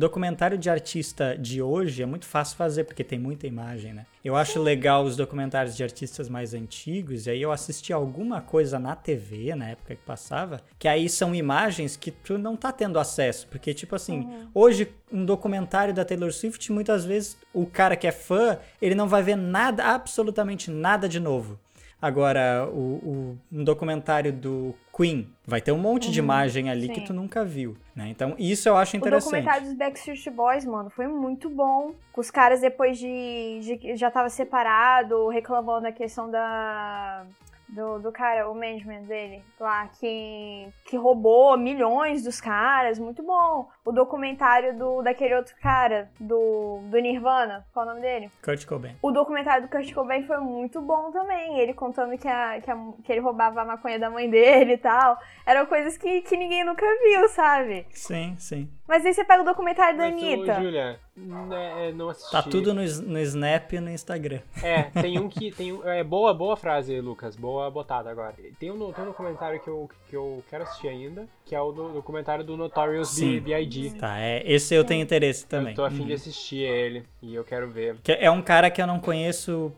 documentário 0.00 0.58
de 0.58 0.68
artista 0.68 1.36
de 1.38 1.62
hoje 1.62 2.02
é 2.02 2.06
muito 2.06 2.26
fácil 2.26 2.56
fazer, 2.56 2.84
porque 2.84 3.04
tem 3.04 3.18
muita 3.18 3.46
imagem, 3.46 3.92
né? 3.92 4.06
Eu 4.24 4.34
acho 4.34 4.60
legal 4.60 5.04
os 5.04 5.14
documentários 5.14 5.76
de 5.76 5.82
artistas 5.82 6.28
mais 6.28 6.54
antigos, 6.54 7.26
e 7.26 7.30
aí 7.30 7.42
eu 7.42 7.52
assisti 7.52 7.92
alguma 7.92 8.40
coisa 8.40 8.78
na 8.78 8.96
TV, 8.96 9.54
na 9.54 9.68
época 9.68 9.94
que 9.94 10.02
passava, 10.02 10.60
que 10.78 10.88
aí 10.88 11.08
são 11.08 11.34
imagens 11.34 11.96
que 11.96 12.10
tu 12.10 12.38
não 12.38 12.56
tá 12.56 12.72
tendo 12.72 12.98
acesso, 12.98 13.46
porque, 13.48 13.72
tipo 13.72 13.94
assim, 13.94 14.20
uhum. 14.20 14.48
hoje 14.54 14.88
um 15.12 15.24
documentário 15.24 15.92
da 15.92 16.04
Taylor 16.04 16.32
Swift, 16.32 16.72
muitas 16.72 17.04
vezes 17.04 17.36
o 17.52 17.66
cara 17.66 17.96
que 17.96 18.06
é 18.06 18.12
fã, 18.12 18.58
ele 18.80 18.94
não 18.94 19.08
vai 19.08 19.22
ver 19.22 19.36
nada, 19.36 19.84
absolutamente 19.84 20.70
nada 20.70 21.08
de 21.08 21.20
novo. 21.20 21.58
Agora, 22.00 22.66
o, 22.72 22.78
o, 22.78 23.38
um 23.52 23.62
documentário 23.62 24.32
do 24.32 24.74
Queen 24.96 25.28
vai 25.46 25.60
ter 25.60 25.70
um 25.72 25.78
monte 25.78 26.06
uhum, 26.06 26.12
de 26.12 26.18
imagem 26.18 26.70
ali 26.70 26.86
sim. 26.86 26.92
que 26.94 27.00
tu 27.02 27.12
nunca 27.12 27.44
viu, 27.44 27.76
né? 27.94 28.08
Então, 28.08 28.34
isso 28.38 28.68
eu 28.68 28.76
acho 28.76 28.96
interessante. 28.96 29.28
O 29.28 29.36
documentário 29.36 29.66
dos 29.66 29.76
Backstreet 29.76 30.30
Boys, 30.30 30.64
mano, 30.64 30.88
foi 30.88 31.06
muito 31.06 31.50
bom. 31.50 31.94
Os 32.16 32.30
caras, 32.30 32.60
depois 32.60 32.98
de, 32.98 33.60
de 33.60 33.96
já 33.96 34.10
tava 34.10 34.30
separado, 34.30 35.28
reclamando 35.28 35.82
da 35.82 35.92
questão 35.92 36.30
da 36.30 37.26
do, 37.72 37.98
do 37.98 38.12
cara, 38.12 38.50
o 38.50 38.54
management 38.54 39.02
dele 39.02 39.42
lá, 39.58 39.88
que, 39.88 40.68
que 40.84 40.96
roubou 40.96 41.56
milhões 41.56 42.22
dos 42.22 42.40
caras, 42.40 42.98
muito 42.98 43.22
bom. 43.22 43.68
O 43.84 43.92
documentário 43.92 44.76
do, 44.76 45.02
daquele 45.02 45.34
outro 45.34 45.54
cara, 45.60 46.10
do, 46.18 46.80
do 46.84 46.98
Nirvana, 46.98 47.66
qual 47.72 47.86
é 47.86 47.88
o 47.88 47.90
nome 47.92 48.02
dele? 48.02 48.30
Kurt 48.42 48.66
Cobain. 48.66 48.96
O 49.02 49.10
documentário 49.10 49.66
do 49.66 49.70
Kurt 49.70 49.92
Cobain 49.92 50.26
foi 50.26 50.38
muito 50.38 50.80
bom 50.80 51.10
também, 51.10 51.58
ele 51.58 51.72
contando 51.74 52.16
que, 52.18 52.28
a, 52.28 52.60
que, 52.60 52.70
a, 52.70 52.76
que 53.04 53.12
ele 53.12 53.20
roubava 53.20 53.62
a 53.62 53.64
maconha 53.64 53.98
da 53.98 54.10
mãe 54.10 54.28
dele 54.28 54.74
e 54.74 54.78
tal. 54.78 55.18
Eram 55.46 55.66
coisas 55.66 55.96
que, 55.96 56.22
que 56.22 56.36
ninguém 56.36 56.64
nunca 56.64 56.86
viu, 57.02 57.28
sabe? 57.28 57.86
Sim, 57.90 58.36
sim. 58.38 58.70
Mas 58.90 59.06
aí 59.06 59.14
você 59.14 59.24
pega 59.24 59.42
o 59.42 59.44
documentário 59.44 59.96
da 59.96 60.06
Anitta. 60.06 60.60
Julia, 60.60 60.98
né, 61.14 61.92
não 61.94 62.08
assisti. 62.08 62.32
Tá 62.32 62.42
tudo 62.42 62.74
no, 62.74 62.82
no 62.82 63.20
Snap 63.20 63.72
e 63.72 63.78
no 63.78 63.88
Instagram. 63.88 64.40
É, 64.60 64.82
tem 65.00 65.16
um 65.16 65.28
que. 65.30 65.52
Tem 65.52 65.72
um, 65.72 65.88
é 65.88 66.02
boa, 66.02 66.34
boa 66.34 66.56
frase, 66.56 67.00
Lucas. 67.00 67.36
Boa 67.36 67.70
botada 67.70 68.10
agora. 68.10 68.34
Tem 68.58 68.68
um, 68.68 68.92
tem 68.92 69.04
um 69.04 69.06
documentário 69.06 69.60
que 69.60 69.68
eu, 69.68 69.88
que 70.08 70.16
eu 70.16 70.42
quero 70.50 70.64
assistir 70.64 70.88
ainda, 70.88 71.28
que 71.46 71.54
é 71.54 71.60
o 71.60 71.70
do, 71.70 71.90
documentário 71.90 72.42
do 72.42 72.56
Notorious 72.56 73.16
B.I.G. 73.20 73.90
Tá, 73.90 74.18
é, 74.18 74.42
esse 74.44 74.74
eu 74.74 74.84
tenho 74.84 75.04
interesse 75.04 75.46
também. 75.46 75.70
Eu 75.70 75.76
tô 75.76 75.84
afim 75.84 76.00
uhum. 76.00 76.06
de 76.08 76.14
assistir 76.14 76.62
ele 76.62 77.04
e 77.22 77.32
eu 77.32 77.44
quero 77.44 77.70
ver. 77.70 77.94
Que 78.02 78.10
é 78.10 78.28
um 78.28 78.42
cara 78.42 78.72
que 78.72 78.82
eu 78.82 78.88
não 78.88 78.98
conheço 78.98 79.72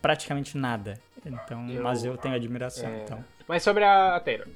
praticamente 0.00 0.56
nada. 0.56 0.98
Então, 1.26 1.68
eu, 1.68 1.82
mas 1.82 2.02
eu 2.02 2.16
tenho 2.16 2.34
admiração. 2.34 2.88
É... 2.88 3.02
Então. 3.02 3.22
Mas 3.46 3.62
sobre 3.62 3.84
a 3.84 4.18
Taylor. 4.20 4.46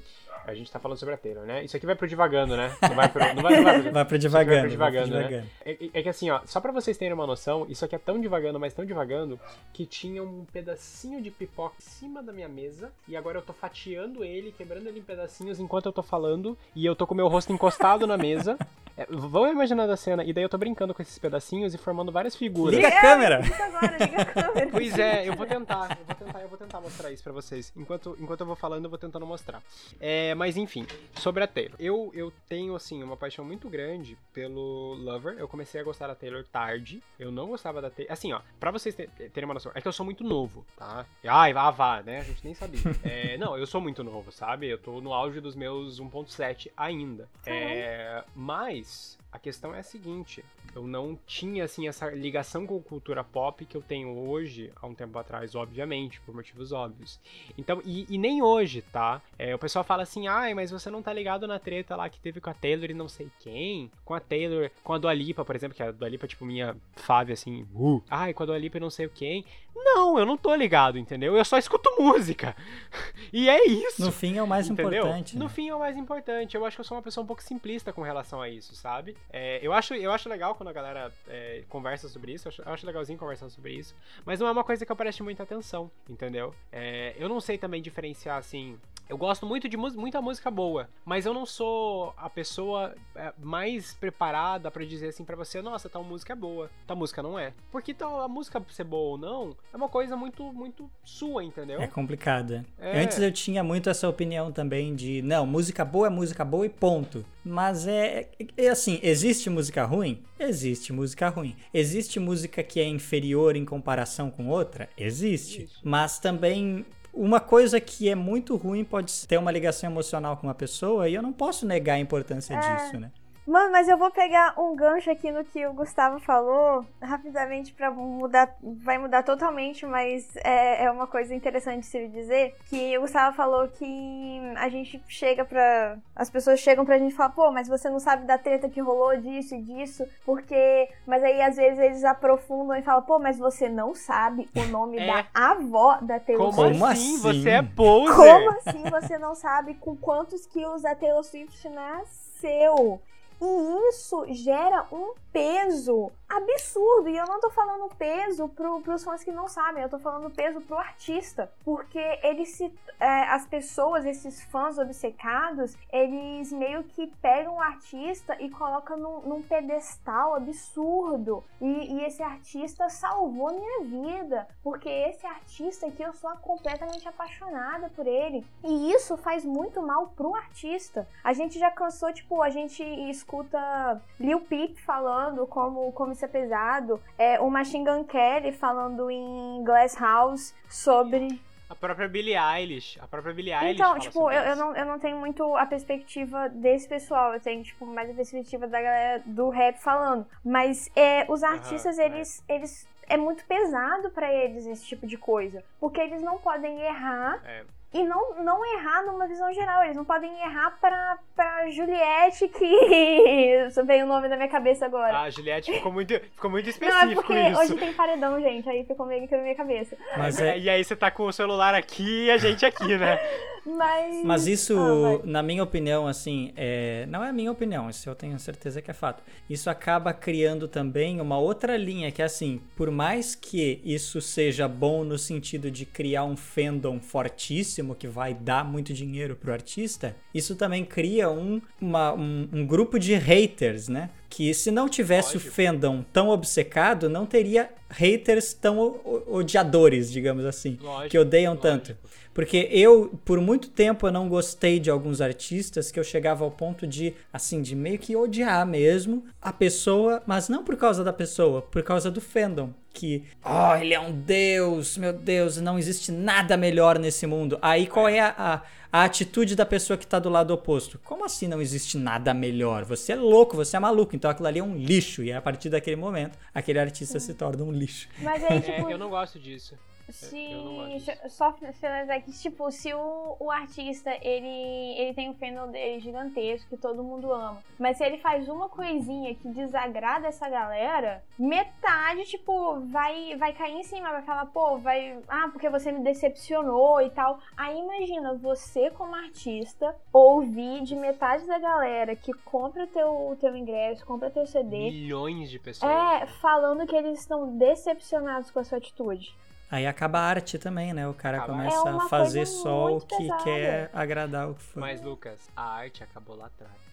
A 0.45 0.53
gente 0.53 0.71
tá 0.71 0.79
falando 0.79 0.97
sobre 0.97 1.13
a 1.15 1.17
Taylor, 1.17 1.45
né? 1.45 1.63
Isso 1.63 1.77
aqui 1.77 1.85
vai 1.85 1.95
pro 1.95 2.07
divagando, 2.07 2.57
né? 2.57 2.75
Não 2.81 2.95
vai 2.95 3.07
pro, 3.07 3.33
não 3.33 3.41
vai, 3.41 3.55
não 3.55 3.63
vai, 3.63 3.81
pro, 3.81 3.91
vai 3.91 4.05
pro 4.05 4.19
divagando. 4.19 4.59
Vai 4.59 4.67
pro 4.67 4.69
divagando, 4.69 4.77
vai 4.77 4.89
pro 4.99 5.05
divagando. 5.05 5.31
Né? 5.31 5.47
É, 5.65 5.77
é, 5.93 6.03
que 6.03 6.09
assim, 6.09 6.29
ó, 6.29 6.41
só 6.45 6.59
pra 6.59 6.71
vocês 6.71 6.97
terem 6.97 7.13
uma 7.13 7.25
noção, 7.25 7.65
isso 7.69 7.85
aqui 7.85 7.95
é 7.95 7.99
tão 7.99 8.19
divagando, 8.19 8.59
mas 8.59 8.73
tão 8.73 8.85
divagando, 8.85 9.39
que 9.71 9.85
tinha 9.85 10.21
um 10.21 10.45
pedacinho 10.51 11.21
de 11.21 11.31
pipoca 11.31 11.75
em 11.79 11.81
cima 11.81 12.21
da 12.21 12.33
minha 12.33 12.49
mesa, 12.49 12.91
e 13.07 13.15
agora 13.15 13.37
eu 13.37 13.41
tô 13.41 13.53
fatiando 13.53 14.23
ele, 14.23 14.51
quebrando 14.51 14.87
ele 14.87 14.99
em 14.99 15.03
pedacinhos 15.03 15.59
enquanto 15.59 15.85
eu 15.85 15.93
tô 15.93 16.03
falando, 16.03 16.57
e 16.75 16.85
eu 16.85 16.95
tô 16.95 17.07
com 17.07 17.13
o 17.13 17.17
meu 17.17 17.27
rosto 17.27 17.53
encostado 17.53 18.05
na 18.05 18.17
mesa. 18.17 18.57
É, 18.95 19.07
vão 19.09 19.51
imaginando 19.51 19.91
a 19.91 19.97
cena, 19.97 20.23
e 20.23 20.31
daí 20.31 20.43
eu 20.43 20.49
tô 20.49 20.57
brincando 20.57 20.93
com 20.93 21.01
esses 21.01 21.17
pedacinhos 21.17 21.73
e 21.73 21.77
formando 21.77 22.11
várias 22.11 22.35
figuras. 22.35 22.75
Liga 22.75 22.87
a 22.87 23.01
câmera! 23.01 23.41
É, 23.43 23.63
agora, 23.63 23.97
liga 23.97 24.21
a 24.21 24.25
câmera. 24.25 24.67
Pois 24.71 24.99
é, 24.99 25.27
eu 25.27 25.35
vou 25.35 25.45
tentar, 25.45 25.97
eu 25.99 26.05
vou 26.05 26.15
tentar, 26.15 26.41
eu 26.41 26.49
vou 26.49 26.57
tentar 26.57 26.81
mostrar 26.81 27.11
isso 27.11 27.23
pra 27.23 27.33
vocês. 27.33 27.73
Enquanto, 27.75 28.15
enquanto 28.19 28.41
eu 28.41 28.45
vou 28.45 28.55
falando, 28.55 28.83
eu 28.83 28.89
vou 28.89 28.99
tentando 28.99 29.25
mostrar. 29.25 29.63
É, 29.99 30.35
mas 30.35 30.57
enfim, 30.57 30.85
sobre 31.15 31.43
a 31.43 31.47
Taylor. 31.47 31.75
Eu, 31.79 32.11
eu 32.13 32.31
tenho, 32.47 32.75
assim, 32.75 33.01
uma 33.01 33.17
paixão 33.17 33.43
muito 33.43 33.67
grande 33.67 34.17
pelo 34.31 34.95
Lover. 34.95 35.35
Eu 35.39 35.47
comecei 35.47 35.81
a 35.81 35.83
gostar 35.83 36.07
da 36.07 36.15
Taylor 36.15 36.43
tarde. 36.51 37.01
Eu 37.19 37.31
não 37.31 37.47
gostava 37.47 37.81
da 37.81 37.89
Taylor. 37.89 38.13
Assim, 38.13 38.31
ó, 38.31 38.41
pra 38.59 38.69
vocês 38.69 38.95
terem 38.95 39.45
uma 39.45 39.55
noção, 39.55 39.71
é 39.73 39.81
que 39.81 39.87
eu 39.87 39.93
sou 39.93 40.05
muito 40.05 40.23
novo, 40.23 40.63
tá? 40.77 41.05
Ai, 41.25 41.51
vá, 41.51 41.71
vá, 41.71 42.03
né? 42.03 42.19
A 42.19 42.23
gente 42.23 42.43
nem 42.43 42.53
sabia. 42.53 42.81
É, 43.03 43.37
não, 43.37 43.57
eu 43.57 43.65
sou 43.67 43.81
muito 43.81 44.03
novo, 44.03 44.31
sabe? 44.31 44.67
Eu 44.67 44.77
tô 44.77 45.01
no 45.01 45.13
auge 45.13 45.41
dos 45.41 45.55
meus 45.55 45.99
1.7 45.99 46.71
ainda. 46.75 47.27
É, 47.45 48.23
mas 48.35 48.82
Peace. 48.83 49.22
A 49.33 49.39
questão 49.39 49.73
é 49.73 49.79
a 49.79 49.83
seguinte: 49.83 50.45
eu 50.75 50.85
não 50.85 51.17
tinha 51.25 51.65
assim 51.65 51.87
essa 51.87 52.09
ligação 52.11 52.67
com 52.67 52.79
cultura 52.79 53.23
pop 53.23 53.65
que 53.65 53.75
eu 53.75 53.81
tenho 53.81 54.15
hoje, 54.29 54.71
há 54.75 54.85
um 54.85 54.93
tempo 54.93 55.17
atrás, 55.17 55.55
obviamente, 55.55 56.21
por 56.21 56.35
motivos 56.35 56.71
óbvios. 56.71 57.19
Então, 57.57 57.81
e, 57.83 58.05
e 58.07 58.17
nem 58.17 58.43
hoje, 58.43 58.83
tá? 58.83 59.19
É, 59.37 59.55
o 59.55 59.59
pessoal 59.59 59.83
fala 59.83 60.03
assim: 60.03 60.27
ai, 60.27 60.53
mas 60.53 60.69
você 60.69 60.91
não 60.91 61.01
tá 61.01 61.11
ligado 61.11 61.47
na 61.47 61.57
treta 61.57 61.95
lá 61.95 62.07
que 62.07 62.19
teve 62.19 62.39
com 62.39 62.49
a 62.51 62.53
Taylor 62.53 62.91
e 62.91 62.93
não 62.93 63.09
sei 63.09 63.27
quem? 63.39 63.89
Com 64.05 64.13
a 64.13 64.19
Taylor, 64.19 64.69
com 64.83 64.93
a 64.93 64.99
Dua 64.99 65.13
Lipa, 65.13 65.43
por 65.43 65.55
exemplo, 65.55 65.75
que 65.75 65.81
a 65.81 65.91
Dua 65.91 66.07
Lipa, 66.07 66.27
tipo, 66.27 66.45
minha 66.45 66.77
fave, 66.95 67.33
assim, 67.33 67.65
uh, 67.73 68.03
ai, 68.07 68.33
com 68.33 68.43
a 68.43 68.45
Dua 68.45 68.57
Lipa 68.57 68.77
e 68.77 68.81
não 68.81 68.91
sei 68.91 69.09
quem. 69.09 69.43
Não, 69.75 70.19
eu 70.19 70.25
não 70.25 70.37
tô 70.37 70.53
ligado, 70.53 70.99
entendeu? 70.99 71.35
Eu 71.35 71.43
só 71.43 71.57
escuto 71.57 71.89
música. 71.99 72.55
e 73.33 73.49
é 73.49 73.67
isso. 73.67 74.03
No 74.03 74.11
fim 74.11 74.37
é 74.37 74.43
o 74.43 74.47
mais 74.47 74.69
entendeu? 74.69 75.03
importante. 75.03 75.35
No 75.35 75.45
né? 75.45 75.49
fim 75.49 75.69
é 75.69 75.75
o 75.75 75.79
mais 75.79 75.97
importante. 75.97 76.55
Eu 76.55 76.65
acho 76.65 76.77
que 76.77 76.81
eu 76.81 76.85
sou 76.85 76.95
uma 76.95 77.03
pessoa 77.03 77.23
um 77.23 77.27
pouco 77.27 77.41
simplista 77.41 77.91
com 77.91 78.01
relação 78.01 78.39
a 78.41 78.47
isso, 78.47 78.75
sabe? 78.75 79.17
É, 79.29 79.59
eu, 79.61 79.73
acho, 79.73 79.95
eu 79.95 80.11
acho 80.11 80.29
legal 80.29 80.53
quando 80.53 80.69
a 80.69 80.73
galera 80.73 81.11
é, 81.27 81.63
conversa 81.67 82.07
sobre 82.07 82.33
isso, 82.33 82.47
eu 82.47 82.49
acho, 82.49 82.61
eu 82.61 82.73
acho, 82.73 82.85
legalzinho 82.85 83.17
conversar 83.17 83.49
sobre 83.49 83.73
isso, 83.73 83.95
mas 84.25 84.39
não 84.39 84.47
é 84.47 84.51
uma 84.51 84.63
coisa 84.63 84.85
que 84.85 84.91
eu 84.91 84.95
preste 84.95 85.23
muita 85.23 85.43
atenção, 85.43 85.89
entendeu? 86.07 86.53
É, 86.71 87.15
eu 87.17 87.27
não 87.27 87.41
sei 87.41 87.57
também 87.57 87.81
diferenciar, 87.81 88.37
assim, 88.37 88.77
eu 89.09 89.17
gosto 89.17 89.45
muito 89.45 89.67
de 89.67 89.77
muita 89.77 90.21
música 90.21 90.49
boa, 90.49 90.89
mas 91.05 91.25
eu 91.25 91.33
não 91.33 91.45
sou 91.45 92.13
a 92.17 92.29
pessoa 92.29 92.95
é, 93.15 93.33
mais 93.39 93.93
preparada 93.93 94.71
para 94.71 94.85
dizer 94.85 95.09
assim 95.09 95.23
para 95.23 95.35
você, 95.35 95.61
nossa, 95.61 95.89
tal 95.89 96.03
música 96.03 96.33
é 96.33 96.35
boa, 96.35 96.69
tal 96.87 96.97
música 96.97 97.21
não 97.21 97.37
é. 97.37 97.53
Porque 97.71 97.93
tal 97.93 98.21
a 98.21 98.27
música 98.27 98.63
ser 98.69 98.83
boa 98.83 99.11
ou 99.11 99.17
não 99.17 99.55
é 99.73 99.77
uma 99.77 99.89
coisa 99.89 100.15
muito 100.15 100.51
muito 100.53 100.89
sua, 101.03 101.43
entendeu? 101.43 101.81
É 101.81 101.87
complicada. 101.87 102.65
É. 102.79 103.01
Antes 103.01 103.19
eu 103.19 103.31
tinha 103.31 103.63
muito 103.63 103.89
essa 103.89 104.07
opinião 104.07 104.51
também 104.51 104.95
de, 104.95 105.21
não, 105.21 105.45
música 105.45 105.83
boa 105.83 106.07
é 106.07 106.09
música 106.09 106.43
boa 106.43 106.65
e 106.65 106.69
ponto. 106.69 107.25
Mas 107.43 107.85
é, 107.87 108.29
é 108.55 108.69
assim, 108.69 108.99
existe 109.03 109.49
música 109.49 109.83
ruim? 109.83 110.23
Existe 110.39 110.93
música 110.93 111.27
ruim. 111.29 111.55
Existe 111.73 112.19
música 112.19 112.63
que 112.63 112.79
é 112.79 112.87
inferior 112.87 113.55
em 113.55 113.65
comparação 113.65 114.31
com 114.31 114.47
outra? 114.47 114.89
Existe. 114.97 115.63
Isso. 115.63 115.81
Mas 115.83 116.19
também 116.19 116.85
uma 117.13 117.39
coisa 117.39 117.79
que 117.79 118.09
é 118.09 118.15
muito 118.15 118.55
ruim 118.55 118.83
pode 118.83 119.27
ter 119.27 119.37
uma 119.37 119.51
ligação 119.51 119.89
emocional 119.89 120.35
com 120.37 120.47
uma 120.47 120.55
pessoa 120.55 121.07
e 121.07 121.13
eu 121.13 121.21
não 121.21 121.31
posso 121.31 121.65
negar 121.65 121.93
a 121.93 121.99
importância 121.99 122.55
é. 122.55 122.59
disso, 122.59 122.99
né? 122.99 123.11
Mano, 123.45 123.71
mas 123.71 123.89
eu 123.89 123.97
vou 123.97 124.09
pegar 124.09 124.57
um 124.57 124.75
gancho 124.75 125.11
aqui 125.11 125.29
no 125.29 125.43
que 125.43 125.65
o 125.67 125.73
Gustavo 125.73 126.17
falou, 126.19 126.85
rapidamente, 127.01 127.73
para 127.73 127.91
mudar. 127.91 128.55
Vai 128.61 128.97
mudar 128.97 129.23
totalmente, 129.23 129.85
mas 129.85 130.33
é, 130.37 130.85
é 130.85 130.91
uma 130.91 131.05
coisa 131.07 131.35
interessante 131.35 131.81
de 131.81 131.85
se 131.85 132.07
dizer. 132.07 132.55
Que 132.69 132.97
o 132.97 133.01
Gustavo 133.01 133.35
falou 133.35 133.67
que 133.67 134.39
a 134.55 134.69
gente 134.69 135.01
chega 135.07 135.43
pra. 135.43 135.97
As 136.15 136.29
pessoas 136.29 136.59
chegam 136.59 136.85
pra 136.85 136.97
gente 136.97 137.11
e 137.11 137.15
falam, 137.15 137.33
pô, 137.33 137.51
mas 137.51 137.67
você 137.67 137.89
não 137.89 137.99
sabe 137.99 138.25
da 138.25 138.37
treta 138.37 138.69
que 138.69 138.79
rolou 138.79 139.17
disso 139.17 139.55
e 139.55 139.61
disso, 139.61 140.05
porque. 140.25 140.89
Mas 141.05 141.21
aí 141.21 141.41
às 141.41 141.57
vezes 141.57 141.79
eles 141.79 142.03
aprofundam 142.05 142.77
e 142.77 142.81
falam, 142.81 143.01
pô, 143.01 143.19
mas 143.19 143.37
você 143.37 143.67
não 143.67 143.93
sabe 143.93 144.49
o 144.55 144.65
nome 144.71 144.99
é. 144.99 145.05
da 145.05 145.27
avó 145.33 145.97
da 146.01 146.17
Taylor 146.17 146.45
Como 146.45 146.61
Swift. 146.61 146.79
Como 146.79 146.91
assim? 146.91 147.17
Você 147.17 147.49
é 147.49 147.61
poser? 147.61 148.15
Como 148.15 148.49
assim 148.51 148.83
você 148.89 149.17
não 149.17 149.35
sabe 149.35 149.73
com 149.75 149.97
quantos 149.97 150.45
quilos 150.45 150.85
a 150.85 150.95
Taylor 150.95 151.23
Swift 151.23 151.67
nasceu? 151.69 153.01
E 153.45 153.89
isso 153.89 154.25
gera 154.33 154.87
um 154.89 155.13
peso 155.33 156.11
absurdo. 156.29 157.09
E 157.09 157.17
eu 157.17 157.25
não 157.25 157.39
tô 157.39 157.49
falando 157.49 157.93
peso 157.95 158.47
pro, 158.49 158.79
pros 158.81 159.03
fãs 159.03 159.23
que 159.23 159.31
não 159.31 159.47
sabem, 159.47 159.83
eu 159.83 159.89
tô 159.89 159.99
falando 159.99 160.29
peso 160.29 160.61
pro 160.61 160.77
artista. 160.77 161.51
Porque 161.65 161.99
eles 162.23 162.49
se. 162.49 162.71
É, 162.99 163.23
as 163.23 163.45
pessoas, 163.45 164.05
esses 164.05 164.43
fãs 164.43 164.77
obcecados, 164.77 165.75
eles 165.91 166.53
meio 166.53 166.83
que 166.83 167.07
pegam 167.21 167.55
o 167.55 167.61
artista 167.61 168.37
e 168.39 168.49
colocam 168.49 168.95
num, 168.97 169.21
num 169.21 169.41
pedestal 169.41 170.35
absurdo. 170.35 171.43
E, 171.59 171.95
e, 171.95 172.05
esse 172.05 172.23
artista 172.23 172.87
salvou 172.89 173.51
minha 173.51 173.83
vida. 173.83 174.47
Porque 174.63 174.87
esse 174.87 175.25
artista 175.25 175.87
aqui 175.87 176.03
eu 176.03 176.13
sou 176.13 176.29
completamente 176.37 177.07
apaixonada 177.07 177.89
por 177.89 178.07
ele. 178.07 178.45
E 178.63 178.93
isso 178.93 179.17
faz 179.17 179.43
muito 179.43 179.81
mal 179.81 180.09
pro 180.15 180.35
artista. 180.35 181.07
A 181.23 181.33
gente 181.33 181.59
já 181.59 181.71
cansou, 181.71 182.13
tipo, 182.13 182.41
a 182.41 182.49
gente 182.49 182.83
escuta 183.09 184.01
Lil 184.19 184.39
Peep 184.41 184.77
falando 184.77 185.22
como, 185.47 185.91
como 185.91 186.11
isso 186.11 186.25
é 186.25 186.27
pesado. 186.27 187.01
É, 187.17 187.39
o 187.39 187.49
Machine 187.49 187.85
Gun 187.85 188.03
Kelly 188.03 188.51
falando 188.51 189.09
em 189.09 189.63
Glass 189.63 189.95
House 189.99 190.53
sobre 190.69 191.39
a 191.73 191.75
própria 191.75 192.07
Billie 192.07 192.35
Eilish. 192.37 192.99
A 193.01 193.07
própria 193.07 193.33
Billie 193.33 193.51
Eilish. 193.51 193.73
Então, 193.73 193.97
tipo, 193.97 194.29
eu, 194.31 194.41
eu, 194.43 194.55
não, 194.55 194.75
eu 194.75 194.85
não 194.85 194.99
tenho 194.99 195.17
muito 195.17 195.55
a 195.55 195.65
perspectiva 195.65 196.47
desse 196.47 196.87
pessoal. 196.87 197.33
Eu 197.33 197.39
tenho, 197.39 197.63
tipo, 197.63 197.83
mais 197.85 198.09
a 198.11 198.13
perspectiva 198.13 198.67
da 198.67 198.79
galera 198.79 199.23
do 199.25 199.49
rap 199.49 199.77
falando. 199.79 200.27
Mas 200.45 200.91
é, 200.95 201.25
os 201.27 201.41
artistas, 201.41 201.97
uhum, 201.97 202.03
eles, 202.03 202.43
é. 202.47 202.55
eles. 202.55 202.87
É 203.09 203.17
muito 203.17 203.43
pesado 203.45 204.11
para 204.11 204.31
eles 204.31 204.65
esse 204.65 204.85
tipo 204.85 205.07
de 205.07 205.17
coisa. 205.17 205.63
Porque 205.79 205.99
eles 205.99 206.21
não 206.21 206.37
podem 206.37 206.79
errar. 206.81 207.41
É 207.43 207.63
e 207.93 208.03
não, 208.03 208.43
não 208.43 208.65
errar 208.73 209.03
numa 209.05 209.27
visão 209.27 209.53
geral. 209.53 209.83
Eles 209.83 209.95
não 209.95 210.03
podem 210.03 210.31
errar 210.41 210.71
pra, 210.81 211.17
pra 211.35 211.69
Juliette, 211.69 212.47
que. 212.47 213.69
veio 213.85 214.05
o 214.05 214.07
nome 214.07 214.27
da 214.27 214.35
minha 214.35 214.47
cabeça 214.47 214.85
agora. 214.85 215.19
Ah, 215.19 215.29
Juliette 215.29 215.71
ficou 215.71 215.91
muito, 215.91 216.13
ficou 216.13 216.49
muito 216.49 216.69
específico. 216.69 216.99
Não, 217.05 217.11
é 217.11 217.15
porque 217.15 217.33
isso. 217.33 217.59
hoje 217.59 217.75
tem 217.75 217.93
paredão, 217.93 218.41
gente. 218.41 218.67
Aí 218.69 218.83
ficou 218.83 219.05
meio 219.05 219.27
que 219.27 219.35
na 219.35 219.43
minha 219.43 219.55
cabeça. 219.55 219.95
Mas 220.17 220.41
é... 220.41 220.57
E 220.57 220.69
aí 220.69 220.83
você 220.83 220.95
tá 220.95 221.11
com 221.11 221.25
o 221.25 221.33
celular 221.33 221.75
aqui 221.75 222.25
e 222.25 222.31
a 222.31 222.37
gente 222.37 222.65
aqui, 222.65 222.97
né? 222.97 223.19
Mas, 223.65 224.25
Mas 224.25 224.47
isso, 224.47 224.77
ah, 224.77 225.21
na 225.23 225.41
minha 225.41 225.63
opinião, 225.63 226.07
assim, 226.07 226.51
é... 226.55 227.05
não 227.07 227.23
é 227.23 227.29
a 227.29 227.33
minha 227.33 227.51
opinião, 227.51 227.89
isso 227.89 228.09
eu 228.09 228.15
tenho 228.15 228.37
certeza 228.39 228.81
que 228.81 228.91
é 228.91 228.93
fato. 228.93 229.23
Isso 229.49 229.69
acaba 229.69 230.13
criando 230.13 230.67
também 230.67 231.21
uma 231.21 231.37
outra 231.37 231.77
linha, 231.77 232.11
que 232.11 232.21
é 232.21 232.25
assim, 232.25 232.61
por 232.75 232.91
mais 232.91 233.35
que 233.35 233.81
isso 233.83 234.19
seja 234.21 234.67
bom 234.67 235.03
no 235.03 235.17
sentido 235.17 235.71
de 235.71 235.85
criar 235.85 236.25
um 236.25 236.35
fandom 236.35 236.99
fortíssimo 236.99 237.95
que 237.95 238.07
vai 238.07 238.33
dar 238.33 238.65
muito 238.65 238.93
dinheiro 238.93 239.35
pro 239.35 239.53
artista, 239.53 240.15
isso 240.33 240.55
também 240.55 240.83
cria 240.83 241.29
um, 241.29 241.61
uma, 241.79 242.13
um, 242.13 242.49
um 242.51 242.65
grupo 242.65 242.99
de 242.99 243.15
haters, 243.15 243.87
né? 243.87 244.09
Que 244.35 244.51
se 244.51 244.71
não 244.71 244.89
tivesse 244.89 245.35
Lógico. 245.35 245.51
o 245.51 245.53
fandom 245.53 246.03
tão 246.11 246.29
obcecado, 246.29 247.07
não 247.07 247.23
teria 247.23 247.69
haters 247.87 248.51
tão 248.51 248.99
odiadores, 249.27 250.11
digamos 250.11 250.43
assim, 250.43 250.75
Lógico. 250.81 251.09
que 251.11 251.19
odeiam 251.19 251.53
Lógico. 251.53 251.67
tanto. 251.67 251.97
Porque 252.33 252.67
eu, 252.71 253.13
por 253.23 253.39
muito 253.39 253.69
tempo, 253.69 254.07
eu 254.07 254.11
não 254.11 254.27
gostei 254.27 254.79
de 254.79 254.89
alguns 254.89 255.21
artistas 255.21 255.91
que 255.91 255.99
eu 255.99 256.03
chegava 256.03 256.43
ao 256.43 256.49
ponto 256.49 256.87
de, 256.87 257.13
assim, 257.31 257.61
de 257.61 257.75
meio 257.75 257.99
que 257.99 258.15
odiar 258.15 258.65
mesmo 258.65 259.23
a 259.39 259.53
pessoa, 259.53 260.23
mas 260.25 260.49
não 260.49 260.63
por 260.63 260.77
causa 260.77 261.03
da 261.03 261.13
pessoa, 261.13 261.61
por 261.61 261.83
causa 261.83 262.09
do 262.09 262.19
fandom. 262.19 262.73
Que, 262.93 263.25
oh, 263.43 263.75
ele 263.75 263.93
é 263.93 263.99
um 263.99 264.11
deus, 264.11 264.97
meu 264.97 265.11
Deus, 265.11 265.57
não 265.57 265.79
existe 265.79 266.11
nada 266.11 266.55
melhor 266.55 266.99
nesse 266.99 267.25
mundo. 267.25 267.57
Aí 267.59 267.87
qual 267.87 268.07
é 268.07 268.19
a, 268.19 268.35
a, 268.37 268.61
a 268.91 269.03
atitude 269.03 269.55
da 269.55 269.65
pessoa 269.65 269.97
que 269.97 270.05
tá 270.05 270.19
do 270.19 270.29
lado 270.29 270.53
oposto? 270.53 270.99
Como 271.03 271.25
assim 271.25 271.47
não 271.47 271.59
existe 271.59 271.97
nada 271.97 272.33
melhor? 272.33 272.85
Você 272.85 273.13
é 273.13 273.15
louco, 273.15 273.55
você 273.55 273.75
é 273.75 273.79
maluco, 273.79 274.15
então 274.15 274.29
aquilo 274.29 274.47
ali 274.47 274.59
é 274.59 274.63
um 274.63 274.77
lixo. 274.77 275.23
E 275.23 275.33
a 275.33 275.41
partir 275.41 275.69
daquele 275.69 275.95
momento, 275.95 276.37
aquele 276.53 276.79
artista 276.79 277.19
se 277.19 277.33
torna 277.33 277.63
um 277.63 277.71
lixo. 277.71 278.07
Mas 278.19 278.43
aí, 278.43 278.61
tipo... 278.61 278.87
É, 278.87 278.93
eu 278.93 278.97
não 278.97 279.09
gosto 279.09 279.39
disso. 279.39 279.75
Se 280.09 281.29
sofre 281.29 281.69
é 282.09 282.19
que, 282.19 282.31
tipo, 282.31 282.69
se 282.71 282.93
o, 282.93 283.37
o 283.39 283.49
artista 283.49 284.11
ele, 284.21 284.97
ele 284.97 285.13
tem 285.13 285.29
um 285.29 285.33
fandom 285.33 285.71
dele 285.71 285.99
gigantesco 285.99 286.69
que 286.69 286.77
todo 286.77 287.03
mundo 287.03 287.31
ama, 287.31 287.63
mas 287.79 287.97
se 287.97 288.03
ele 288.03 288.17
faz 288.17 288.47
uma 288.49 288.67
coisinha 288.67 289.33
que 289.35 289.47
desagrada 289.47 290.27
essa 290.27 290.49
galera, 290.49 291.23
metade, 291.39 292.25
tipo, 292.25 292.79
vai, 292.91 293.35
vai 293.37 293.53
cair 293.53 293.75
em 293.75 293.83
cima, 293.83 294.11
vai 294.11 294.21
falar, 294.23 294.45
pô, 294.47 294.77
vai. 294.77 295.19
Ah, 295.27 295.49
porque 295.51 295.69
você 295.69 295.91
me 295.91 296.03
decepcionou 296.03 297.01
e 297.01 297.09
tal. 297.09 297.39
Aí 297.55 297.77
imagina 297.79 298.33
você, 298.35 298.89
como 298.91 299.15
artista, 299.15 299.95
ouvir 300.11 300.83
de 300.83 300.95
metade 300.95 301.45
da 301.45 301.59
galera 301.59 302.15
que 302.15 302.33
compra 302.45 302.85
teu, 302.87 303.37
teu 303.39 303.55
ingresso, 303.55 304.05
compra 304.05 304.29
teu 304.29 304.45
CD. 304.45 304.91
Milhões 304.91 305.49
de 305.49 305.59
pessoas. 305.59 305.91
É, 305.91 306.25
falando 306.25 306.85
que 306.85 306.95
eles 306.95 307.19
estão 307.19 307.57
decepcionados 307.57 308.51
com 308.51 308.59
a 308.59 308.63
sua 308.63 308.77
atitude. 308.77 309.33
Aí 309.71 309.87
acaba 309.87 310.19
a 310.19 310.23
arte 310.23 310.59
também, 310.59 310.93
né? 310.93 311.07
O 311.07 311.13
cara 311.13 311.37
acaba. 311.37 311.53
começa 311.53 311.89
é 311.89 311.91
a 311.91 311.99
fazer 312.01 312.45
só 312.45 312.97
o 312.97 313.01
que 313.01 313.17
pesada. 313.17 313.43
quer 313.43 313.89
agradar 313.91 314.49
o 314.49 314.53
fã. 314.53 314.79
Mas, 314.79 315.01
Lucas, 315.01 315.39
a 315.55 315.63
arte 315.63 316.03
acabou 316.03 316.35
lá 316.35 316.45
atrás. 316.45 316.83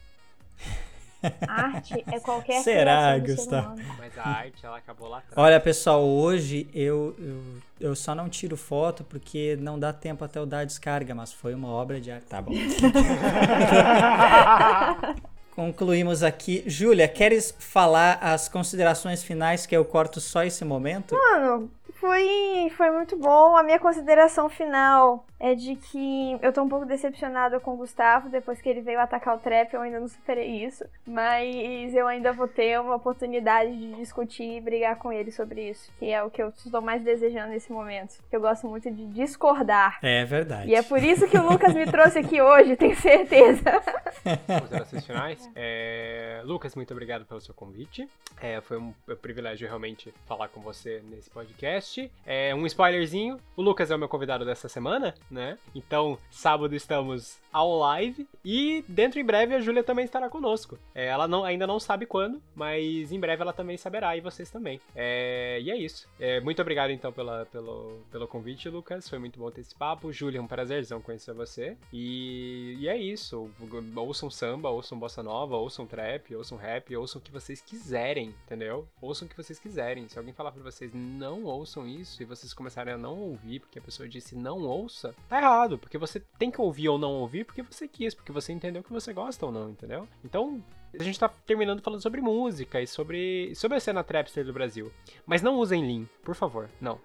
Arte 1.46 2.02
é 2.06 2.20
qualquer 2.20 2.62
Será, 2.62 3.18
Gustavo? 3.18 3.76
Mas 3.98 4.16
a 4.16 4.26
arte, 4.26 4.64
ela 4.64 4.78
acabou 4.78 5.08
lá 5.08 5.18
atrás. 5.18 5.36
Olha, 5.36 5.60
pessoal, 5.60 6.02
hoje 6.02 6.68
eu, 6.72 7.14
eu, 7.18 7.42
eu 7.78 7.94
só 7.94 8.14
não 8.14 8.28
tiro 8.28 8.56
foto 8.56 9.04
porque 9.04 9.56
não 9.60 9.78
dá 9.78 9.92
tempo 9.92 10.24
até 10.24 10.38
eu 10.38 10.46
dar 10.46 10.60
a 10.60 10.64
descarga, 10.64 11.14
mas 11.14 11.32
foi 11.32 11.54
uma 11.54 11.68
obra 11.68 12.00
de 12.00 12.10
arte. 12.10 12.24
Tá 12.24 12.40
bom. 12.40 12.52
Concluímos 15.54 16.22
aqui. 16.22 16.62
Júlia, 16.66 17.06
queres 17.06 17.54
falar 17.58 18.18
as 18.22 18.48
considerações 18.48 19.22
finais 19.22 19.66
que 19.66 19.76
eu 19.76 19.84
corto 19.84 20.20
só 20.20 20.42
esse 20.42 20.64
momento? 20.64 21.14
Mano, 21.14 21.70
foi, 22.00 22.72
foi 22.76 22.90
muito 22.90 23.16
bom. 23.16 23.56
A 23.56 23.62
minha 23.62 23.78
consideração 23.78 24.48
final 24.48 25.26
é 25.40 25.54
de 25.54 25.74
que 25.74 26.38
eu 26.42 26.52
tô 26.52 26.62
um 26.62 26.68
pouco 26.68 26.84
decepcionada 26.84 27.58
com 27.58 27.72
o 27.72 27.76
Gustavo 27.78 28.28
depois 28.28 28.60
que 28.60 28.68
ele 28.68 28.82
veio 28.82 29.00
atacar 29.00 29.34
o 29.34 29.40
trap, 29.40 29.72
eu 29.72 29.80
ainda 29.80 29.98
não 29.98 30.06
superei 30.06 30.64
isso, 30.64 30.84
mas 31.06 31.94
eu 31.94 32.06
ainda 32.06 32.30
vou 32.30 32.46
ter 32.46 32.78
uma 32.78 32.96
oportunidade 32.96 33.74
de 33.74 33.94
discutir 33.94 34.58
e 34.58 34.60
brigar 34.60 34.96
com 34.96 35.10
ele 35.10 35.32
sobre 35.32 35.70
isso, 35.70 35.90
que 35.98 36.10
é 36.10 36.22
o 36.22 36.30
que 36.30 36.42
eu 36.42 36.50
estou 36.50 36.82
mais 36.82 37.02
desejando 37.02 37.48
nesse 37.48 37.72
momento. 37.72 38.16
Eu 38.30 38.40
gosto 38.40 38.68
muito 38.68 38.90
de 38.90 39.06
discordar. 39.06 39.98
É 40.02 40.24
verdade. 40.26 40.68
E 40.68 40.74
é 40.74 40.82
por 40.82 41.02
isso 41.02 41.26
que 41.26 41.38
o 41.38 41.50
Lucas 41.50 41.74
me 41.74 41.86
trouxe 41.86 42.18
aqui 42.18 42.40
hoje, 42.40 42.76
tenho 42.76 42.96
certeza. 42.96 43.80
Considerações 44.60 45.06
finais. 45.06 45.50
É... 45.56 46.42
Lucas, 46.44 46.74
muito 46.74 46.92
obrigado 46.92 47.24
pelo 47.24 47.40
seu 47.40 47.54
convite. 47.54 48.06
É, 48.40 48.60
foi 48.60 48.78
um 48.78 48.92
privilégio 49.22 49.66
realmente 49.66 50.12
falar 50.26 50.48
com 50.48 50.60
você 50.60 51.02
nesse 51.08 51.30
podcast. 51.30 52.10
É 52.26 52.54
um 52.54 52.66
spoilerzinho. 52.66 53.38
O 53.56 53.62
Lucas 53.62 53.90
é 53.90 53.94
o 53.94 53.98
meu 53.98 54.08
convidado 54.08 54.44
dessa 54.44 54.68
semana 54.68 55.14
né? 55.30 55.58
Então, 55.74 56.18
sábado 56.30 56.74
estamos 56.74 57.38
ao 57.52 57.76
live 57.78 58.28
e 58.44 58.84
dentro 58.88 59.18
em 59.18 59.24
breve 59.24 59.54
a 59.54 59.60
Júlia 59.60 59.82
também 59.82 60.04
estará 60.04 60.28
conosco. 60.28 60.78
É, 60.94 61.06
ela 61.06 61.26
não, 61.26 61.44
ainda 61.44 61.66
não 61.66 61.80
sabe 61.80 62.06
quando, 62.06 62.40
mas 62.54 63.12
em 63.12 63.18
breve 63.18 63.42
ela 63.42 63.52
também 63.52 63.76
saberá 63.76 64.16
e 64.16 64.20
vocês 64.20 64.50
também. 64.50 64.80
É, 64.94 65.58
e 65.60 65.70
é 65.70 65.76
isso. 65.76 66.08
É, 66.18 66.40
muito 66.40 66.60
obrigado 66.62 66.90
então 66.90 67.12
pela, 67.12 67.46
pelo, 67.46 68.00
pelo 68.10 68.28
convite, 68.28 68.68
Lucas. 68.68 69.08
Foi 69.08 69.18
muito 69.18 69.38
bom 69.38 69.50
ter 69.50 69.60
esse 69.60 69.74
papo. 69.74 70.12
Júlia, 70.12 70.38
é 70.38 70.42
um 70.42 70.46
prazerzão 70.46 71.00
conhecer 71.00 71.34
você. 71.34 71.76
E, 71.92 72.76
e 72.78 72.88
é 72.88 72.96
isso. 72.96 73.50
Ouçam 73.96 74.30
samba, 74.30 74.70
ouçam 74.70 74.98
bossa 74.98 75.22
nova, 75.22 75.56
ouçam 75.56 75.86
trap, 75.86 76.34
ouçam 76.34 76.56
rap, 76.56 76.94
ouçam 76.96 77.20
o 77.20 77.24
que 77.24 77.30
vocês 77.30 77.60
quiserem, 77.60 78.34
entendeu? 78.46 78.86
Ouçam 79.00 79.26
o 79.26 79.28
que 79.28 79.36
vocês 79.36 79.58
quiserem. 79.58 80.08
Se 80.08 80.18
alguém 80.18 80.34
falar 80.34 80.52
pra 80.52 80.62
vocês 80.62 80.92
não 80.94 81.44
ouçam 81.44 81.86
isso 81.86 82.22
e 82.22 82.26
vocês 82.26 82.54
começarem 82.54 82.94
a 82.94 82.98
não 82.98 83.18
ouvir 83.18 83.60
porque 83.60 83.78
a 83.78 83.82
pessoa 83.82 84.08
disse 84.08 84.34
não 84.34 84.58
ouça, 84.58 85.14
tá 85.28 85.38
errado, 85.38 85.78
porque 85.78 85.98
você 85.98 86.20
tem 86.38 86.50
que 86.50 86.60
ouvir 86.60 86.88
ou 86.88 86.98
não 86.98 87.12
ouvir 87.14 87.44
porque 87.44 87.62
você 87.62 87.86
quis, 87.86 88.14
porque 88.14 88.32
você 88.32 88.52
entendeu 88.52 88.82
que 88.82 88.92
você 88.92 89.12
gosta 89.12 89.46
ou 89.46 89.52
não, 89.52 89.70
entendeu? 89.70 90.08
Então, 90.24 90.62
a 90.98 91.02
gente 91.02 91.18
tá 91.18 91.28
terminando 91.28 91.82
falando 91.82 92.02
sobre 92.02 92.20
música 92.20 92.80
e 92.80 92.86
sobre, 92.86 93.54
sobre 93.54 93.76
a 93.76 93.80
cena 93.80 94.02
trapster 94.02 94.44
do 94.44 94.52
Brasil. 94.52 94.92
Mas 95.26 95.42
não 95.42 95.56
usem 95.56 95.86
Lean, 95.86 96.06
por 96.24 96.34
favor, 96.34 96.68
não. 96.80 96.98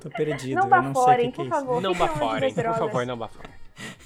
Tô 0.00 0.08
perdido, 0.10 0.54
não 0.54 0.76
eu 0.76 0.82
não 0.82 0.94
sei 0.94 1.28
o 1.28 1.32
que, 1.32 1.32
que 1.32 1.42
é 1.42 1.48
favor, 1.48 1.82
Não 1.82 1.94
baforem, 1.94 2.54
por 2.54 2.64
favor, 2.64 3.06
não 3.06 3.18
baforem. 3.18 3.50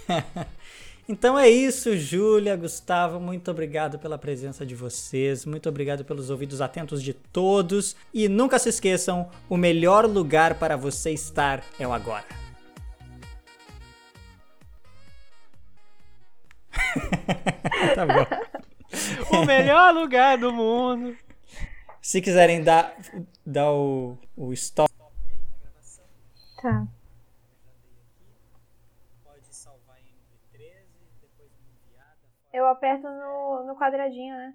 Então 1.11 1.37
é 1.37 1.49
isso, 1.49 1.96
Júlia, 1.96 2.55
Gustavo, 2.55 3.18
muito 3.18 3.51
obrigado 3.51 3.99
pela 3.99 4.16
presença 4.16 4.64
de 4.64 4.77
vocês, 4.77 5.44
muito 5.44 5.68
obrigado 5.68 6.05
pelos 6.05 6.31
ouvidos 6.31 6.61
atentos 6.61 7.03
de 7.03 7.12
todos 7.12 7.96
e 8.14 8.29
nunca 8.29 8.61
se 8.61 8.68
esqueçam, 8.68 9.29
o 9.49 9.57
melhor 9.57 10.07
lugar 10.07 10.55
para 10.55 10.77
você 10.77 11.11
estar 11.11 11.64
é 11.81 11.88
o 11.88 11.92
agora. 11.92 12.25
tá 17.96 18.07
bom. 18.07 19.37
O 19.37 19.44
melhor 19.44 19.92
lugar 19.92 20.38
do 20.38 20.53
mundo. 20.53 21.16
Se 22.01 22.20
quiserem 22.20 22.62
dar, 22.62 22.94
dar 23.44 23.73
o, 23.73 24.16
o 24.37 24.53
stop. 24.53 24.88
Tá. 26.62 26.87
Eu 32.52 32.66
aperto 32.66 33.08
no, 33.08 33.64
no 33.66 33.76
quadradinho, 33.76 34.36
né? 34.36 34.54